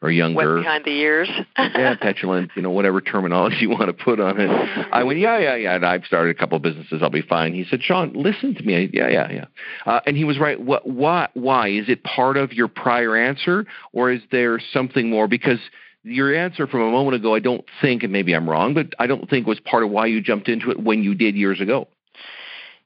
or 0.01 0.11
younger, 0.11 0.55
Wet 0.55 0.63
behind 0.63 0.83
the 0.83 0.91
ears, 0.91 1.29
yeah, 1.57 1.95
petulant, 2.01 2.51
you 2.55 2.61
know, 2.61 2.69
whatever 2.69 2.99
terminology 2.99 3.59
you 3.61 3.69
want 3.69 3.87
to 3.87 3.93
put 3.93 4.19
on 4.19 4.39
it. 4.39 4.49
I 4.91 5.03
went, 5.03 5.17
yeah, 5.17 5.39
yeah, 5.39 5.55
yeah. 5.55 5.75
And 5.75 5.85
I've 5.85 6.03
started 6.03 6.35
a 6.35 6.37
couple 6.37 6.57
of 6.57 6.61
businesses. 6.61 6.99
I'll 7.01 7.09
be 7.09 7.21
fine. 7.21 7.53
He 7.53 7.63
said, 7.63 7.81
Sean, 7.81 8.11
listen 8.13 8.53
to 8.53 8.63
me. 8.63 8.75
I, 8.75 8.89
yeah, 8.91 9.07
yeah, 9.07 9.31
yeah. 9.31 9.45
Uh, 9.85 10.01
and 10.05 10.17
he 10.17 10.25
was 10.25 10.37
right. 10.37 10.59
What? 10.59 10.85
Why? 10.85 11.29
Why 11.35 11.69
is 11.69 11.87
it 11.87 12.03
part 12.03 12.35
of 12.35 12.51
your 12.51 12.67
prior 12.67 13.15
answer, 13.15 13.65
or 13.93 14.11
is 14.11 14.21
there 14.29 14.59
something 14.73 15.09
more? 15.09 15.29
Because 15.29 15.59
your 16.03 16.35
answer 16.35 16.67
from 16.67 16.81
a 16.81 16.91
moment 16.91 17.15
ago, 17.15 17.33
I 17.33 17.39
don't 17.39 17.65
think, 17.81 18.03
and 18.03 18.11
maybe 18.11 18.35
I'm 18.35 18.49
wrong, 18.49 18.73
but 18.73 18.93
I 18.99 19.07
don't 19.07 19.29
think 19.29 19.47
was 19.47 19.59
part 19.61 19.83
of 19.83 19.89
why 19.89 20.05
you 20.05 20.21
jumped 20.21 20.49
into 20.49 20.69
it 20.69 20.83
when 20.83 21.01
you 21.01 21.15
did 21.15 21.35
years 21.35 21.61
ago. 21.61 21.87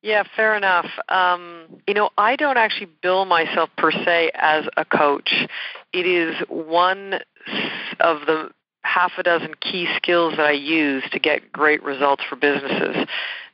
Yeah, 0.02 0.24
fair 0.36 0.56
enough. 0.56 0.88
Um, 1.10 1.82
you 1.88 1.94
know, 1.94 2.10
I 2.18 2.36
don't 2.36 2.58
actually 2.58 2.90
bill 3.02 3.26
myself 3.26 3.70
per 3.78 3.92
se 3.92 4.32
as 4.34 4.66
a 4.78 4.86
coach. 4.86 5.48
It 5.94 6.06
is 6.06 6.36
one 6.48 7.16
of 8.00 8.22
the 8.26 8.52
half 8.84 9.12
a 9.18 9.24
dozen 9.24 9.54
key 9.60 9.88
skills 9.98 10.36
that 10.38 10.46
I 10.46 10.52
use 10.52 11.04
to 11.12 11.20
get 11.20 11.52
great 11.52 11.84
results 11.84 12.24
for 12.30 12.36
businesses. 12.38 13.06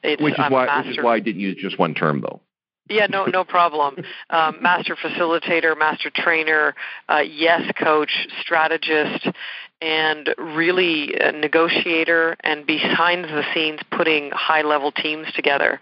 It's, 0.03 0.21
which 0.21 0.33
is 0.35 0.39
I'm 0.39 0.51
why 0.51 0.65
master- 0.67 0.89
which 0.89 0.99
is 0.99 1.03
why 1.03 1.15
I 1.15 1.19
didn't 1.19 1.41
use 1.41 1.57
just 1.59 1.79
one 1.79 1.95
term 1.95 2.21
though. 2.21 2.41
Yeah, 2.87 3.07
no, 3.07 3.25
no 3.25 3.43
problem. 3.57 3.95
Um, 4.29 4.61
master 4.61 4.95
facilitator, 4.95 5.77
master 5.77 6.11
trainer, 6.13 6.75
uh, 7.09 7.23
yes 7.27 7.63
coach, 7.79 8.27
strategist, 8.41 9.27
and 9.85 10.33
really 10.39 11.13
a 11.13 11.31
negotiator 11.31 12.35
and 12.39 12.65
behind 12.65 13.25
the 13.25 13.43
scenes 13.53 13.79
putting 13.91 14.31
high 14.31 14.63
level 14.63 14.91
teams 14.91 15.27
together 15.35 15.79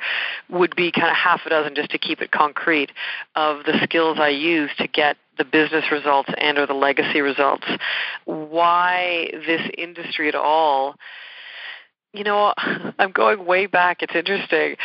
would 0.50 0.75
be 0.75 0.91
kind 0.91 1.07
of 1.07 1.15
half 1.15 1.39
a 1.45 1.50
dozen 1.50 1.74
just 1.74 1.89
to 1.91 1.98
keep 1.98 2.22
it 2.22 2.29
concrete 2.29 2.91
of 3.38 3.63
the 3.63 3.79
skills 3.83 4.17
I 4.19 4.27
use 4.27 4.69
to 4.77 4.89
get 4.89 5.15
the 5.38 5.45
business 5.45 5.86
results 5.89 6.29
and 6.38 6.57
or 6.57 6.67
the 6.67 6.74
legacy 6.74 7.22
results. 7.22 7.65
Why 8.25 9.29
this 9.31 9.62
industry 9.77 10.27
at 10.27 10.36
all? 10.36 10.95
You 12.12 12.25
know, 12.25 12.53
I'm 12.57 13.13
going 13.13 13.45
way 13.45 13.67
back. 13.67 14.03
It's 14.03 14.15
interesting 14.15 14.75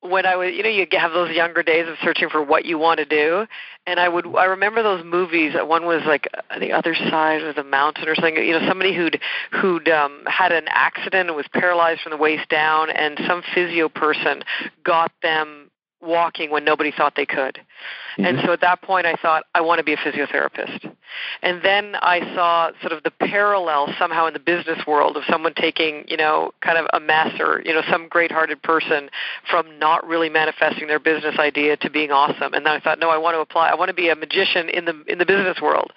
when 0.00 0.26
I 0.26 0.36
was, 0.36 0.52
you 0.54 0.62
know, 0.62 0.68
you 0.68 0.86
have 0.92 1.12
those 1.12 1.34
younger 1.34 1.62
days 1.62 1.88
of 1.88 1.96
searching 2.02 2.28
for 2.28 2.42
what 2.42 2.64
you 2.64 2.78
want 2.78 2.98
to 2.98 3.04
do, 3.04 3.46
and 3.86 3.98
I 3.98 4.08
would, 4.08 4.26
I 4.36 4.44
remember 4.44 4.82
those 4.82 5.04
movies. 5.04 5.54
One 5.56 5.86
was 5.86 6.02
like 6.06 6.28
the 6.58 6.72
other 6.72 6.94
side 6.94 7.42
of 7.42 7.56
the 7.56 7.64
mountain 7.64 8.08
or 8.08 8.14
something. 8.14 8.36
You 8.36 8.58
know, 8.58 8.68
somebody 8.68 8.94
who'd 8.94 9.20
who'd 9.50 9.88
um, 9.88 10.22
had 10.26 10.52
an 10.52 10.66
accident 10.68 11.28
and 11.28 11.36
was 11.36 11.46
paralyzed 11.52 12.02
from 12.02 12.10
the 12.10 12.16
waist 12.16 12.48
down, 12.48 12.90
and 12.90 13.18
some 13.26 13.42
physio 13.54 13.88
person 13.88 14.42
got 14.84 15.10
them 15.22 15.70
walking 16.00 16.50
when 16.50 16.64
nobody 16.64 16.92
thought 16.92 17.14
they 17.16 17.26
could. 17.26 17.56
Mm-hmm. 17.56 18.24
And 18.24 18.38
so 18.44 18.52
at 18.52 18.60
that 18.60 18.82
point, 18.82 19.06
I 19.06 19.14
thought, 19.14 19.44
I 19.54 19.62
want 19.62 19.78
to 19.78 19.84
be 19.84 19.94
a 19.94 19.96
physiotherapist. 19.96 20.94
And 21.42 21.62
then 21.62 21.94
I 21.96 22.20
saw 22.34 22.70
sort 22.80 22.92
of 22.92 23.02
the 23.02 23.10
parallel 23.10 23.92
somehow 23.98 24.26
in 24.26 24.32
the 24.32 24.40
business 24.40 24.78
world 24.86 25.16
of 25.16 25.24
someone 25.28 25.54
taking, 25.54 26.04
you 26.08 26.16
know, 26.16 26.52
kind 26.60 26.78
of 26.78 26.86
a 26.92 27.00
mess 27.00 27.38
or, 27.40 27.62
you 27.64 27.72
know, 27.72 27.82
some 27.90 28.08
great 28.08 28.30
hearted 28.30 28.62
person 28.62 29.10
from 29.50 29.78
not 29.78 30.06
really 30.06 30.28
manifesting 30.28 30.88
their 30.88 30.98
business 30.98 31.36
idea 31.38 31.76
to 31.78 31.90
being 31.90 32.10
awesome. 32.10 32.54
And 32.54 32.66
then 32.66 32.72
I 32.72 32.80
thought, 32.80 32.98
no, 32.98 33.10
I 33.10 33.18
want 33.18 33.34
to 33.34 33.40
apply, 33.40 33.68
I 33.68 33.74
want 33.74 33.88
to 33.88 33.94
be 33.94 34.08
a 34.08 34.16
magician 34.16 34.68
in 34.68 34.84
the, 34.84 35.02
in 35.06 35.18
the 35.18 35.26
business 35.26 35.60
world. 35.60 35.92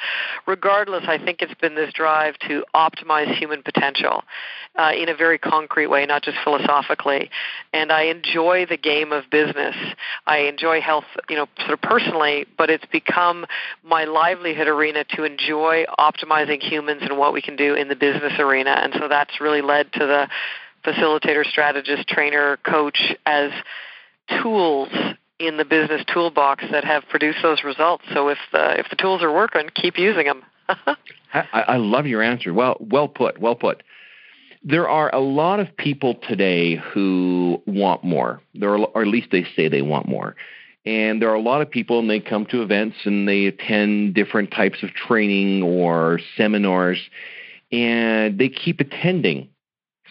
Regardless, 0.47 1.03
I 1.07 1.17
think 1.17 1.41
it's 1.41 1.53
been 1.55 1.75
this 1.75 1.93
drive 1.93 2.37
to 2.47 2.63
optimize 2.75 3.33
human 3.35 3.63
potential 3.63 4.23
uh, 4.75 4.91
in 4.95 5.09
a 5.09 5.15
very 5.15 5.37
concrete 5.37 5.87
way, 5.87 6.05
not 6.05 6.23
just 6.23 6.37
philosophically. 6.43 7.29
And 7.73 7.91
I 7.91 8.03
enjoy 8.03 8.65
the 8.67 8.77
game 8.77 9.11
of 9.11 9.29
business. 9.29 9.75
I 10.25 10.39
enjoy 10.39 10.81
health, 10.81 11.05
you 11.29 11.35
know, 11.35 11.47
sort 11.59 11.73
of 11.73 11.81
personally, 11.81 12.45
but 12.57 12.69
it's 12.69 12.85
become 12.91 13.45
my 13.83 14.05
livelihood 14.05 14.67
arena 14.67 15.00
to 15.09 15.23
enjoy 15.23 15.85
optimizing 15.99 16.61
humans 16.61 17.01
and 17.03 17.17
what 17.17 17.33
we 17.33 17.41
can 17.41 17.55
do 17.55 17.75
in 17.75 17.87
the 17.87 17.95
business 17.95 18.33
arena. 18.39 18.71
And 18.71 18.93
so 18.97 19.07
that's 19.07 19.41
really 19.41 19.61
led 19.61 19.91
to 19.93 19.99
the 19.99 20.27
facilitator, 20.85 21.45
strategist, 21.45 22.07
trainer, 22.07 22.57
coach 22.57 23.13
as 23.25 23.51
tools 24.41 24.89
in 25.39 25.57
the 25.57 25.65
business 25.65 26.03
toolbox 26.13 26.63
that 26.71 26.83
have 26.83 27.03
produced 27.09 27.39
those 27.41 27.63
results. 27.63 28.03
So 28.13 28.29
if 28.29 28.37
the 28.51 28.79
if 28.79 28.87
the 28.89 28.95
tools 28.95 29.21
are 29.23 29.33
working, 29.33 29.69
keep 29.73 29.97
using 29.97 30.25
them. 30.25 30.43
I, 31.33 31.45
I 31.53 31.77
love 31.77 32.07
your 32.07 32.21
answer. 32.21 32.53
Well, 32.53 32.77
well 32.79 33.07
put. 33.07 33.39
Well 33.39 33.55
put. 33.55 33.83
There 34.63 34.87
are 34.87 35.13
a 35.13 35.19
lot 35.19 35.59
of 35.59 35.75
people 35.75 36.19
today 36.27 36.75
who 36.75 37.61
want 37.65 38.03
more. 38.03 38.41
There 38.53 38.69
are, 38.69 38.77
or 38.77 39.01
at 39.01 39.07
least 39.07 39.29
they 39.31 39.45
say 39.55 39.67
they 39.67 39.81
want 39.81 40.07
more. 40.07 40.35
And 40.85 41.21
there 41.21 41.29
are 41.29 41.35
a 41.35 41.41
lot 41.41 41.61
of 41.61 41.69
people, 41.69 41.99
and 41.99 42.09
they 42.09 42.19
come 42.19 42.45
to 42.47 42.63
events 42.63 42.97
and 43.05 43.27
they 43.27 43.45
attend 43.45 44.15
different 44.15 44.51
types 44.51 44.81
of 44.81 44.89
training 44.91 45.61
or 45.61 46.19
seminars, 46.35 46.99
and 47.71 48.39
they 48.39 48.49
keep 48.49 48.79
attending 48.79 49.49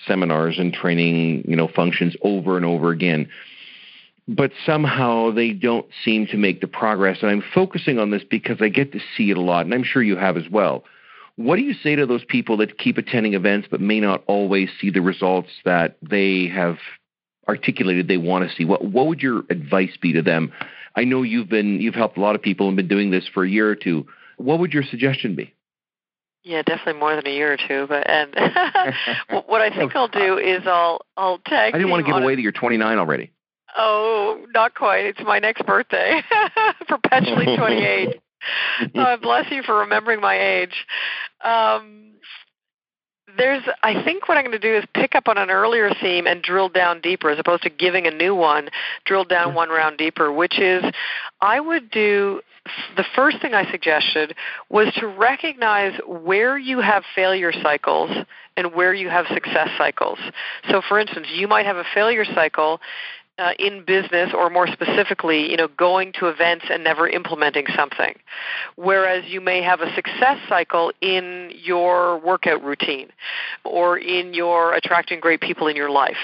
seminars 0.07 0.59
and 0.59 0.73
training, 0.73 1.45
you 1.47 1.57
know, 1.57 1.69
functions 1.69 2.15
over 2.23 2.57
and 2.57 2.65
over 2.65 2.91
again. 2.91 3.29
But 4.29 4.53
somehow 4.65 5.33
they 5.33 5.53
don't 5.53 5.87
seem 6.05 6.27
to 6.29 6.37
make 6.37 6.61
the 6.61 6.69
progress. 6.69 7.19
And 7.21 7.31
I'm 7.31 7.43
focusing 7.53 7.99
on 7.99 8.11
this 8.11 8.23
because 8.23 8.59
I 8.61 8.69
get 8.69 8.93
to 8.93 9.01
see 9.17 9.31
it 9.31 9.37
a 9.37 9.41
lot, 9.41 9.65
and 9.65 9.75
I'm 9.75 9.83
sure 9.83 10.03
you 10.03 10.17
have 10.17 10.37
as 10.37 10.49
well. 10.49 10.85
What 11.35 11.57
do 11.57 11.63
you 11.63 11.75
say 11.75 11.97
to 11.97 12.07
those 12.07 12.25
people 12.25 12.57
that 12.59 12.79
keep 12.79 12.97
attending 12.97 13.35
events 13.35 13.67
but 13.71 13.81
may 13.81 13.99
not 13.99 14.23
always 14.27 14.69
see 14.81 14.91
the 14.91 15.01
results 15.01 15.51
that 15.65 15.97
they 16.03 16.47
have 16.49 16.77
articulated 17.51 18.09
they 18.09 18.17
want 18.17 18.49
to 18.49 18.57
see. 18.57 18.65
What 18.65 18.85
what 18.85 19.07
would 19.09 19.21
your 19.21 19.43
advice 19.51 19.97
be 20.01 20.13
to 20.15 20.23
them? 20.23 20.53
I 20.97 21.05
know 21.05 21.23
you've 21.23 21.49
been 21.49 21.81
you've 21.81 21.95
helped 21.95 22.17
a 22.17 22.21
lot 22.21 22.35
of 22.35 22.43
people 22.43 22.69
and 22.69 22.77
been 22.77 22.89
doing 22.89 23.11
this 23.11 23.29
for 23.33 23.45
a 23.45 23.49
year 23.49 23.69
or 23.69 23.77
two. 23.77 24.07
What 24.39 24.59
would 24.61 24.73
your 24.73 24.83
suggestion 24.83 25.35
be? 25.37 25.53
Yeah, 26.43 26.63
definitely 26.63 26.99
more 27.01 27.15
than 27.15 27.27
a 27.27 27.35
year 27.35 27.53
or 27.53 27.59
two. 27.69 27.87
But 27.87 28.09
and 28.09 28.35
what 29.47 29.61
I 29.61 29.71
think 29.77 29.95
I'll 29.95 30.09
do 30.09 30.39
is 30.39 30.63
I'll 30.67 31.01
I'll 31.17 31.39
tag. 31.39 31.75
I 31.75 31.79
didn't 31.79 31.91
want 31.91 32.07
to 32.07 32.13
give 32.13 32.23
away 32.23 32.35
that 32.35 32.41
you're 32.41 32.53
29 32.53 32.99
already. 32.99 33.31
Oh, 33.77 34.45
not 34.53 34.75
quite. 34.75 35.05
It's 35.07 35.21
my 35.21 35.39
next 35.39 35.65
birthday. 35.65 36.23
Perpetually 36.89 37.57
28. 37.57 38.21
oh, 38.97 39.17
bless 39.23 39.51
you 39.51 39.63
for 39.63 39.81
remembering 39.81 40.21
my 40.21 40.41
age. 40.41 40.87
Um, 41.45 42.15
there's 43.37 43.63
I 43.83 44.03
think 44.05 44.29
what 44.29 44.37
I'm 44.37 44.45
going 44.45 44.53
to 44.53 44.59
do 44.59 44.77
is 44.77 44.85
pick 44.95 45.15
up 45.15 45.29
on 45.29 45.39
an 45.39 45.51
earlier 45.51 45.91
theme 46.01 46.27
and 46.27 46.43
drill 46.43 46.69
down 46.69 47.01
deeper 47.01 47.31
as 47.31 47.39
opposed 47.39 47.63
to 47.63 47.71
giving 47.71 48.07
a 48.07 48.11
new 48.11 48.35
one, 48.35 48.69
drill 49.05 49.25
down 49.25 49.55
one 49.55 49.69
round 49.69 49.99
deeper, 49.99 50.33
which 50.33 50.59
is 50.59 50.85
I 51.41 51.61
would 51.61 51.91
do 51.91 52.41
the 52.97 53.05
first 53.15 53.41
thing 53.41 53.55
I 53.55 53.71
suggested 53.71 54.35
was 54.69 54.93
to 54.95 55.07
recognize 55.07 55.99
where 56.07 56.59
you 56.59 56.81
have 56.81 57.05
failure 57.15 57.53
cycles 57.53 58.11
and 58.57 58.75
where 58.75 58.93
you 58.93 59.09
have 59.09 59.27
success 59.29 59.69
cycles. 59.79 60.19
So 60.69 60.83
for 60.87 60.99
instance, 60.99 61.29
you 61.33 61.49
might 61.49 61.67
have 61.67 61.77
a 61.77 61.85
failure 61.95 62.25
cycle 62.25 62.81
uh, 63.39 63.53
in 63.59 63.85
business 63.85 64.31
or 64.35 64.51
more 64.51 64.67
specifically, 64.67 65.51
you 65.51 65.57
know, 65.57 65.69
going 65.79 66.13
to 66.19 66.29
events 66.29 66.67
and 66.71 66.85
never 66.85 67.09
implementing 67.09 67.67
something. 67.75 68.15
Whereas 68.77 69.25
you 69.27 69.41
may 69.41 69.63
have 69.63 69.81
a 69.81 69.95
success 69.95 70.39
cycle 70.49 70.93
in 71.01 71.51
your 71.55 72.19
workout 72.19 72.63
routine 72.63 73.09
or 73.65 73.99
in 73.99 74.35
your 74.35 74.75
attracting 74.75 75.21
great 75.21 75.41
people 75.41 75.69
in 75.69 75.77
your 75.77 75.91
life. 75.91 76.19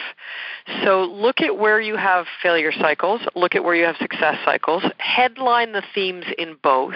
So 0.84 1.04
look 1.04 1.40
at 1.40 1.58
where 1.58 1.80
you 1.80 1.96
have 1.96 2.26
failure 2.42 2.72
cycles, 2.72 3.22
look 3.34 3.54
at 3.54 3.64
where 3.64 3.74
you 3.74 3.84
have 3.84 3.96
success 3.96 4.36
cycles, 4.44 4.82
headline 4.98 5.72
the 5.72 5.82
themes 5.94 6.24
in 6.38 6.56
both, 6.62 6.94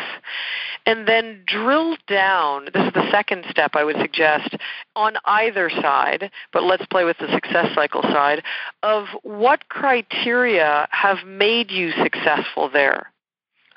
and 0.91 1.07
then 1.07 1.45
drill 1.47 1.97
down. 2.09 2.65
This 2.75 2.85
is 2.85 2.93
the 2.93 3.09
second 3.13 3.45
step 3.49 3.73
I 3.75 3.85
would 3.85 3.95
suggest 4.01 4.57
on 4.97 5.15
either 5.25 5.71
side, 5.71 6.33
but 6.53 6.65
let's 6.65 6.85
play 6.87 7.05
with 7.05 7.17
the 7.19 7.33
success 7.33 7.73
cycle 7.77 8.03
side 8.03 8.43
of 8.83 9.07
what 9.23 9.69
criteria 9.69 10.89
have 10.91 11.19
made 11.25 11.71
you 11.71 11.93
successful 12.03 12.69
there. 12.69 13.13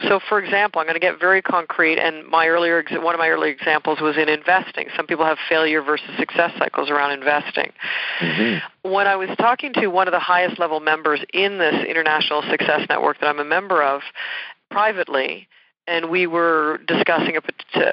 So, 0.07 0.19
for 0.27 0.39
example, 0.39 0.81
I'm 0.81 0.87
going 0.87 0.99
to 0.99 0.99
get 0.99 1.19
very 1.19 1.43
concrete, 1.43 1.99
and 1.99 2.25
my 2.25 2.47
earlier 2.47 2.83
one 2.93 3.13
of 3.13 3.19
my 3.19 3.29
earlier 3.29 3.51
examples 3.51 4.01
was 4.01 4.17
in 4.17 4.27
investing. 4.27 4.87
Some 4.97 5.05
people 5.05 5.23
have 5.23 5.37
failure 5.47 5.83
versus 5.83 6.09
success 6.17 6.51
cycles 6.57 6.89
around 6.89 7.11
investing. 7.11 7.71
Mm-hmm. 8.21 8.91
When 8.91 9.05
I 9.05 9.15
was 9.17 9.29
talking 9.37 9.71
to 9.73 9.87
one 9.87 10.07
of 10.07 10.11
the 10.11 10.19
highest 10.19 10.57
level 10.57 10.79
members 10.79 11.21
in 11.31 11.59
this 11.59 11.85
international 11.87 12.41
success 12.49 12.87
network 12.89 13.19
that 13.19 13.27
I'm 13.27 13.39
a 13.39 13.45
member 13.45 13.83
of, 13.83 14.01
privately, 14.71 15.47
and 15.87 16.09
we 16.09 16.27
were 16.27 16.79
discussing 16.87 17.37
a 17.37 17.41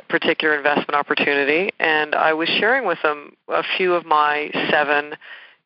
particular 0.09 0.55
investment 0.57 0.95
opportunity, 0.95 1.71
and 1.81 2.15
I 2.15 2.33
was 2.35 2.49
sharing 2.49 2.87
with 2.87 2.99
them 3.03 3.37
a 3.49 3.63
few 3.77 3.95
of 3.95 4.07
my 4.07 4.51
seven 4.71 5.15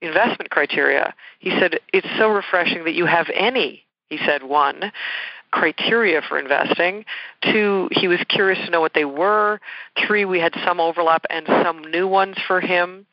investment 0.01 0.51
criteria. 0.51 1.15
He 1.39 1.51
said, 1.51 1.81
It's 1.93 2.09
so 2.19 2.29
refreshing 2.29 2.85
that 2.85 2.95
you 2.95 3.07
have 3.07 3.29
any. 3.35 3.85
He 4.09 4.19
said, 4.19 4.43
one, 4.43 4.93
criteria 5.51 6.21
for 6.29 6.39
investing. 6.39 7.05
Two, 7.43 7.89
he 7.93 8.09
was 8.09 8.21
curious 8.29 8.59
to 8.65 8.71
know 8.71 8.81
what 8.81 8.95
they 8.95 9.05
were. 9.05 9.61
Three, 10.07 10.25
we 10.25 10.41
had 10.41 10.55
some 10.65 10.81
overlap 10.81 11.25
and 11.31 11.47
some 11.47 11.83
new 11.91 12.07
ones 12.07 12.37
for 12.47 12.61
him. 12.61 13.07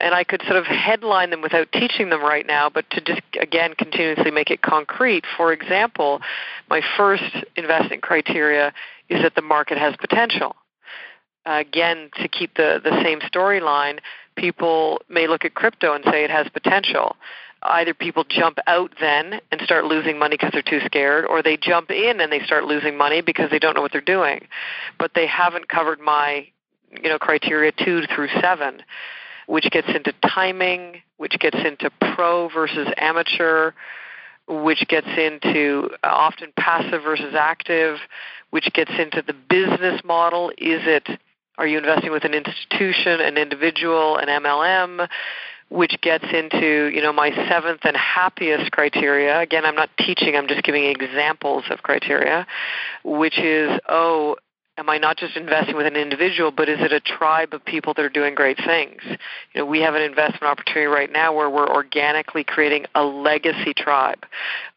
And 0.00 0.14
I 0.14 0.22
could 0.22 0.42
sort 0.42 0.56
of 0.56 0.66
headline 0.66 1.30
them 1.30 1.42
without 1.42 1.72
teaching 1.72 2.08
them 2.10 2.22
right 2.22 2.46
now, 2.46 2.70
but 2.70 2.88
to 2.90 3.00
just, 3.00 3.22
again, 3.40 3.74
continuously 3.74 4.30
make 4.30 4.50
it 4.50 4.62
concrete. 4.62 5.24
For 5.36 5.52
example, 5.52 6.20
my 6.70 6.82
first 6.96 7.24
investing 7.56 8.00
criteria 8.00 8.72
is 9.08 9.22
that 9.22 9.34
the 9.34 9.42
market 9.42 9.76
has 9.76 9.96
potential. 9.96 10.54
Uh, 11.44 11.58
again, 11.60 12.10
to 12.22 12.28
keep 12.28 12.54
the, 12.54 12.80
the 12.82 13.02
same 13.02 13.20
storyline, 13.20 13.98
people 14.36 15.00
may 15.08 15.26
look 15.26 15.44
at 15.44 15.54
crypto 15.54 15.94
and 15.94 16.04
say 16.04 16.22
it 16.22 16.30
has 16.30 16.46
potential 16.50 17.16
either 17.62 17.94
people 17.94 18.24
jump 18.28 18.58
out 18.66 18.92
then 19.00 19.40
and 19.50 19.60
start 19.62 19.84
losing 19.84 20.18
money 20.18 20.36
because 20.36 20.50
they're 20.52 20.62
too 20.62 20.80
scared, 20.86 21.24
or 21.26 21.42
they 21.42 21.56
jump 21.56 21.90
in 21.90 22.20
and 22.20 22.30
they 22.30 22.40
start 22.40 22.64
losing 22.64 22.96
money 22.96 23.20
because 23.20 23.50
they 23.50 23.58
don't 23.58 23.74
know 23.74 23.82
what 23.82 23.92
they're 23.92 24.00
doing. 24.00 24.46
But 24.98 25.12
they 25.14 25.26
haven't 25.26 25.68
covered 25.68 26.00
my, 26.00 26.46
you 26.92 27.08
know, 27.08 27.18
criteria 27.18 27.72
two 27.72 28.02
through 28.14 28.28
seven, 28.40 28.82
which 29.48 29.70
gets 29.70 29.88
into 29.88 30.12
timing, 30.28 31.00
which 31.16 31.38
gets 31.40 31.56
into 31.64 31.90
pro 32.14 32.48
versus 32.50 32.86
amateur, 32.98 33.72
which 34.46 34.86
gets 34.88 35.08
into 35.16 35.88
uh, 36.04 36.08
often 36.08 36.52
passive 36.58 37.02
versus 37.02 37.34
active, 37.34 37.98
which 38.50 38.70
gets 38.74 38.90
into 38.98 39.22
the 39.26 39.32
business 39.32 40.02
model. 40.04 40.50
Is 40.50 40.82
it 40.84 41.08
are 41.56 41.66
you 41.66 41.78
investing 41.78 42.12
with 42.12 42.24
an 42.24 42.34
institution, 42.34 43.20
an 43.20 43.36
individual, 43.36 44.16
an 44.18 44.28
MLM? 44.28 45.08
which 45.70 46.00
gets 46.00 46.24
into 46.32 46.90
you 46.94 47.02
know 47.02 47.12
my 47.12 47.30
seventh 47.46 47.80
and 47.84 47.94
happiest 47.94 48.72
criteria 48.72 49.38
again 49.38 49.66
i'm 49.66 49.74
not 49.74 49.90
teaching 49.98 50.34
i'm 50.34 50.48
just 50.48 50.62
giving 50.62 50.84
examples 50.84 51.62
of 51.68 51.82
criteria 51.82 52.46
which 53.04 53.38
is 53.38 53.78
oh 53.86 54.34
am 54.78 54.88
I 54.88 54.96
not 54.98 55.18
just 55.18 55.36
investing 55.36 55.76
with 55.76 55.86
an 55.86 55.96
individual, 55.96 56.52
but 56.52 56.68
is 56.68 56.78
it 56.80 56.92
a 56.92 57.00
tribe 57.00 57.52
of 57.52 57.64
people 57.64 57.94
that 57.94 58.04
are 58.04 58.08
doing 58.08 58.34
great 58.34 58.56
things? 58.64 59.02
You 59.04 59.60
know, 59.60 59.66
we 59.66 59.80
have 59.80 59.94
an 59.94 60.02
investment 60.02 60.44
opportunity 60.44 60.86
right 60.86 61.10
now 61.10 61.34
where 61.34 61.50
we're 61.50 61.68
organically 61.68 62.44
creating 62.44 62.86
a 62.94 63.02
legacy 63.02 63.74
tribe 63.74 64.24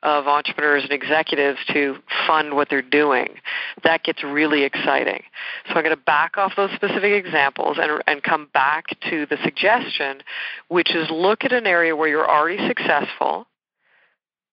of 0.01 0.27
entrepreneurs 0.27 0.83
and 0.83 0.91
executives 0.91 1.59
to 1.71 1.97
fund 2.25 2.55
what 2.55 2.67
they're 2.69 2.81
doing. 2.81 3.35
That 3.83 4.03
gets 4.03 4.23
really 4.23 4.63
exciting. 4.63 5.21
So 5.67 5.75
I'm 5.75 5.83
going 5.83 5.95
to 5.95 6.01
back 6.01 6.37
off 6.37 6.53
those 6.57 6.71
specific 6.71 7.13
examples 7.13 7.77
and, 7.79 8.01
and 8.07 8.23
come 8.23 8.49
back 8.53 8.85
to 9.11 9.27
the 9.27 9.37
suggestion, 9.43 10.23
which 10.67 10.95
is 10.95 11.09
look 11.11 11.45
at 11.45 11.53
an 11.53 11.67
area 11.67 11.95
where 11.95 12.07
you're 12.07 12.29
already 12.29 12.67
successful 12.67 13.45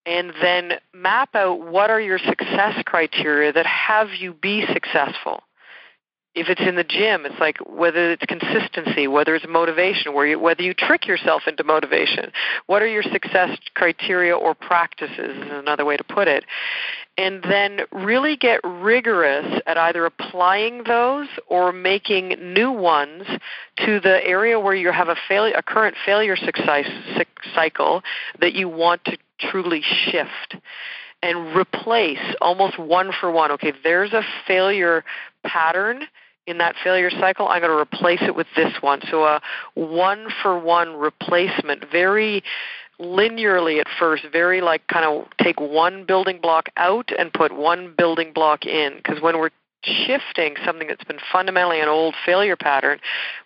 and 0.06 0.32
then 0.40 0.72
map 0.94 1.34
out 1.34 1.60
what 1.60 1.90
are 1.90 2.00
your 2.00 2.18
success 2.18 2.82
criteria 2.86 3.52
that 3.52 3.66
have 3.66 4.08
you 4.18 4.32
be 4.32 4.64
successful. 4.72 5.42
If 6.38 6.48
it's 6.48 6.60
in 6.60 6.76
the 6.76 6.84
gym, 6.84 7.26
it's 7.26 7.40
like 7.40 7.58
whether 7.66 8.12
it's 8.12 8.24
consistency, 8.26 9.08
whether 9.08 9.34
it's 9.34 9.44
motivation, 9.48 10.14
whether 10.14 10.62
you 10.62 10.72
trick 10.72 11.06
yourself 11.06 11.42
into 11.48 11.64
motivation. 11.64 12.30
What 12.66 12.80
are 12.80 12.86
your 12.86 13.02
success 13.02 13.58
criteria 13.74 14.36
or 14.36 14.54
practices 14.54 15.36
is 15.36 15.50
another 15.50 15.84
way 15.84 15.96
to 15.96 16.04
put 16.04 16.28
it. 16.28 16.44
And 17.16 17.42
then 17.42 17.80
really 17.90 18.36
get 18.36 18.60
rigorous 18.62 19.60
at 19.66 19.76
either 19.76 20.06
applying 20.06 20.84
those 20.84 21.26
or 21.48 21.72
making 21.72 22.36
new 22.54 22.70
ones 22.70 23.24
to 23.84 23.98
the 23.98 24.24
area 24.24 24.60
where 24.60 24.74
you 24.74 24.92
have 24.92 25.08
a, 25.08 25.16
failure, 25.28 25.56
a 25.56 25.62
current 25.62 25.96
failure 26.06 26.36
success 26.36 26.86
cycle 27.52 28.02
that 28.40 28.54
you 28.54 28.68
want 28.68 29.04
to 29.06 29.18
truly 29.40 29.82
shift 29.82 30.54
and 31.22 31.56
replace 31.56 32.22
almost 32.40 32.78
one 32.78 33.10
for 33.20 33.30
one. 33.30 33.50
Okay, 33.52 33.72
there's 33.82 34.12
a 34.12 34.22
failure 34.46 35.04
pattern 35.44 36.02
in 36.48 36.58
that 36.58 36.74
failure 36.82 37.10
cycle. 37.10 37.48
I'm 37.48 37.60
going 37.60 37.70
to 37.70 37.78
replace 37.78 38.22
it 38.22 38.34
with 38.34 38.46
this 38.56 38.72
one. 38.80 39.00
So 39.10 39.24
a 39.24 39.40
one 39.74 40.28
for 40.42 40.58
one 40.58 40.96
replacement, 40.96 41.90
very 41.90 42.42
linearly 43.00 43.80
at 43.80 43.86
first, 43.98 44.24
very 44.32 44.60
like 44.60 44.86
kind 44.88 45.04
of 45.04 45.28
take 45.38 45.60
one 45.60 46.04
building 46.04 46.40
block 46.40 46.68
out 46.76 47.10
and 47.16 47.32
put 47.32 47.56
one 47.56 47.94
building 47.96 48.32
block 48.32 48.66
in. 48.66 48.96
Because 48.96 49.22
when 49.22 49.38
we're 49.38 49.50
shifting 49.84 50.56
something 50.64 50.88
that's 50.88 51.04
been 51.04 51.20
fundamentally 51.32 51.80
an 51.80 51.88
old 51.88 52.14
failure 52.26 52.56
pattern, 52.56 52.98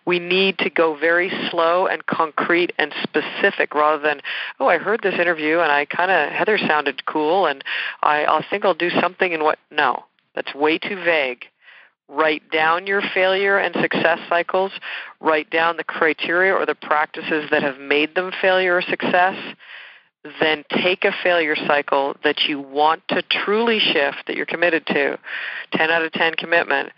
we 0.05 0.19
need 0.19 0.57
to 0.57 0.69
go 0.69 0.97
very 0.97 1.31
slow 1.49 1.85
and 1.85 2.05
concrete 2.05 2.73
and 2.77 2.93
specific 3.03 3.75
rather 3.75 4.01
than, 4.01 4.21
oh, 4.59 4.67
I 4.67 4.77
heard 4.77 5.01
this 5.03 5.19
interview 5.19 5.59
and 5.59 5.71
I 5.71 5.85
kind 5.85 6.09
of, 6.09 6.31
Heather 6.31 6.57
sounded 6.57 7.05
cool 7.05 7.45
and 7.45 7.63
I, 8.01 8.25
I 8.25 8.45
think 8.49 8.65
I'll 8.65 8.73
do 8.73 8.89
something 8.89 9.31
in 9.31 9.43
what, 9.43 9.59
no, 9.71 10.05
that's 10.35 10.55
way 10.55 10.79
too 10.79 10.95
vague. 10.95 11.45
Write 12.13 12.49
down 12.51 12.87
your 12.87 13.01
failure 13.13 13.57
and 13.57 13.75
success 13.81 14.19
cycles. 14.29 14.71
Write 15.19 15.49
down 15.49 15.77
the 15.77 15.83
criteria 15.83 16.53
or 16.53 16.65
the 16.65 16.75
practices 16.75 17.49
that 17.51 17.63
have 17.63 17.79
made 17.79 18.15
them 18.15 18.31
failure 18.41 18.77
or 18.77 18.81
success 18.81 19.35
then 20.39 20.63
take 20.69 21.03
a 21.03 21.11
failure 21.23 21.55
cycle 21.67 22.15
that 22.23 22.45
you 22.47 22.59
want 22.59 23.05
to 23.09 23.21
truly 23.23 23.79
shift, 23.79 24.23
that 24.27 24.35
you're 24.35 24.45
committed 24.45 24.85
to, 24.87 25.19
10 25.73 25.91
out 25.91 26.03
of 26.03 26.11
10 26.13 26.35
commitment, 26.35 26.91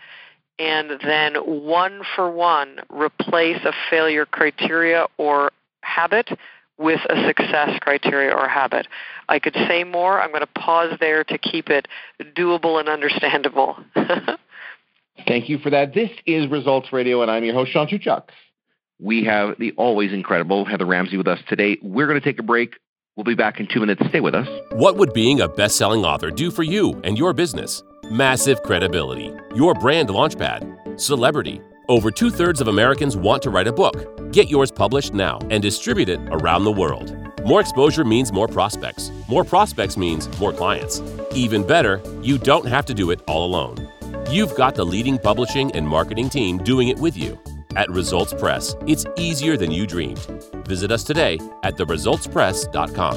and 0.58 0.92
then 1.02 1.34
one 1.34 2.02
for 2.14 2.30
one 2.30 2.80
replace 2.88 3.62
a 3.64 3.72
failure 3.90 4.26
criteria 4.26 5.06
or 5.18 5.50
habit 5.82 6.28
with 6.78 7.00
a 7.08 7.26
success 7.26 7.78
criteria 7.80 8.34
or 8.34 8.48
habit. 8.48 8.86
I 9.28 9.38
could 9.38 9.54
say 9.54 9.82
more. 9.82 10.20
I'm 10.20 10.30
going 10.30 10.40
to 10.40 10.60
pause 10.60 10.96
there 11.00 11.24
to 11.24 11.38
keep 11.38 11.68
it 11.68 11.88
doable 12.34 12.78
and 12.78 12.88
understandable. 12.88 13.76
Thank 15.26 15.48
you 15.48 15.58
for 15.58 15.70
that. 15.70 15.94
This 15.94 16.10
is 16.26 16.48
Results 16.50 16.92
Radio, 16.92 17.22
and 17.22 17.30
I'm 17.30 17.42
your 17.44 17.54
host, 17.54 17.72
Sean 17.72 17.88
Shuchuk. 17.88 18.24
We 18.98 19.24
have 19.24 19.58
the 19.58 19.72
always 19.72 20.12
incredible 20.12 20.64
Heather 20.64 20.86
Ramsey 20.86 21.16
with 21.16 21.26
us 21.26 21.38
today. 21.48 21.78
We're 21.82 22.06
going 22.06 22.20
to 22.20 22.24
take 22.24 22.38
a 22.38 22.42
break. 22.42 22.74
We'll 23.16 23.24
be 23.24 23.34
back 23.34 23.58
in 23.58 23.66
two 23.66 23.80
minutes. 23.80 24.02
Stay 24.08 24.20
with 24.20 24.34
us. 24.34 24.46
What 24.72 24.96
would 24.96 25.12
being 25.12 25.40
a 25.40 25.48
best 25.48 25.76
selling 25.76 26.04
author 26.04 26.30
do 26.30 26.50
for 26.50 26.62
you 26.62 27.00
and 27.02 27.18
your 27.18 27.32
business? 27.32 27.82
Massive 28.10 28.62
credibility, 28.62 29.34
your 29.54 29.74
brand 29.74 30.10
launchpad, 30.10 31.00
celebrity. 31.00 31.60
Over 31.88 32.10
two 32.10 32.30
thirds 32.30 32.60
of 32.60 32.68
Americans 32.68 33.16
want 33.16 33.42
to 33.42 33.50
write 33.50 33.68
a 33.68 33.72
book. 33.72 34.32
Get 34.32 34.48
yours 34.48 34.70
published 34.70 35.14
now 35.14 35.38
and 35.50 35.62
distribute 35.62 36.08
it 36.08 36.20
around 36.30 36.64
the 36.64 36.72
world. 36.72 37.16
More 37.44 37.60
exposure 37.60 38.04
means 38.04 38.32
more 38.32 38.48
prospects. 38.48 39.10
More 39.28 39.44
prospects 39.44 39.96
means 39.96 40.28
more 40.38 40.52
clients. 40.52 41.00
Even 41.32 41.66
better, 41.66 42.02
you 42.20 42.38
don't 42.38 42.66
have 42.66 42.84
to 42.86 42.94
do 42.94 43.10
it 43.10 43.20
all 43.26 43.46
alone. 43.46 43.88
You've 44.28 44.56
got 44.56 44.74
the 44.74 44.84
leading 44.84 45.18
publishing 45.18 45.70
and 45.76 45.86
marketing 45.86 46.28
team 46.28 46.58
doing 46.58 46.88
it 46.88 46.98
with 46.98 47.16
you. 47.16 47.38
At 47.76 47.88
Results 47.90 48.34
Press, 48.34 48.74
it's 48.84 49.04
easier 49.16 49.56
than 49.56 49.70
you 49.70 49.86
dreamed. 49.86 50.18
Visit 50.66 50.90
us 50.90 51.04
today 51.04 51.38
at 51.62 51.76
theresultspress.com. 51.76 53.14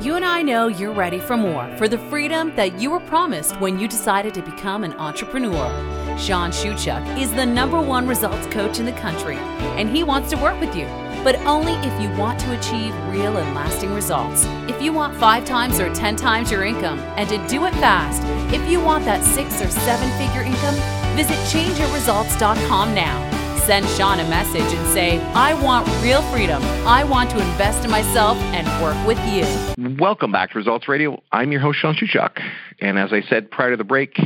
You 0.00 0.14
and 0.14 0.24
I 0.24 0.42
know 0.42 0.68
you're 0.68 0.94
ready 0.94 1.18
for 1.18 1.36
more, 1.36 1.68
for 1.78 1.88
the 1.88 1.98
freedom 1.98 2.54
that 2.54 2.80
you 2.80 2.92
were 2.92 3.00
promised 3.00 3.60
when 3.60 3.80
you 3.80 3.88
decided 3.88 4.34
to 4.34 4.42
become 4.42 4.84
an 4.84 4.92
entrepreneur. 4.94 5.68
Sean 6.16 6.52
Shuchuk 6.52 7.18
is 7.18 7.32
the 7.32 7.44
number 7.44 7.82
one 7.82 8.06
results 8.06 8.46
coach 8.46 8.78
in 8.78 8.86
the 8.86 8.92
country, 8.92 9.36
and 9.78 9.88
he 9.88 10.04
wants 10.04 10.30
to 10.30 10.36
work 10.36 10.60
with 10.60 10.76
you. 10.76 10.86
but 11.24 11.34
only 11.40 11.72
if 11.86 12.00
you 12.00 12.08
want 12.18 12.38
to 12.40 12.58
achieve 12.58 12.94
real 13.08 13.36
and 13.36 13.54
lasting 13.54 13.92
results. 13.92 14.44
If 14.78 14.84
you 14.84 14.92
want 14.92 15.16
five 15.16 15.44
times 15.44 15.80
or 15.80 15.92
10 15.92 16.14
times 16.14 16.52
your 16.52 16.64
income 16.64 17.00
and 17.16 17.28
to 17.30 17.48
do 17.48 17.66
it 17.66 17.72
fast, 17.72 18.22
if 18.54 18.70
you 18.70 18.80
want 18.80 19.04
that 19.06 19.24
six 19.24 19.60
or 19.60 19.68
seven 19.68 20.08
figure 20.16 20.42
income, 20.42 20.76
visit 21.16 21.34
changeyourresults.com 21.50 22.94
now. 22.94 23.56
Send 23.66 23.84
Sean 23.88 24.20
a 24.20 24.28
message 24.28 24.62
and 24.62 24.94
say, 24.94 25.18
I 25.32 25.60
want 25.64 25.88
real 26.00 26.22
freedom. 26.30 26.62
I 26.86 27.02
want 27.02 27.28
to 27.30 27.40
invest 27.40 27.84
in 27.84 27.90
myself 27.90 28.36
and 28.54 28.68
work 28.80 29.04
with 29.04 29.18
you. 29.26 29.96
Welcome 29.96 30.30
back 30.30 30.52
to 30.52 30.58
Results 30.58 30.86
Radio. 30.86 31.20
I'm 31.32 31.50
your 31.50 31.60
host, 31.60 31.80
Sean 31.80 31.96
Shuchuk. 31.96 32.40
And 32.80 33.00
as 33.00 33.12
I 33.12 33.22
said 33.22 33.50
prior 33.50 33.72
to 33.72 33.76
the 33.76 33.82
break, 33.82 34.16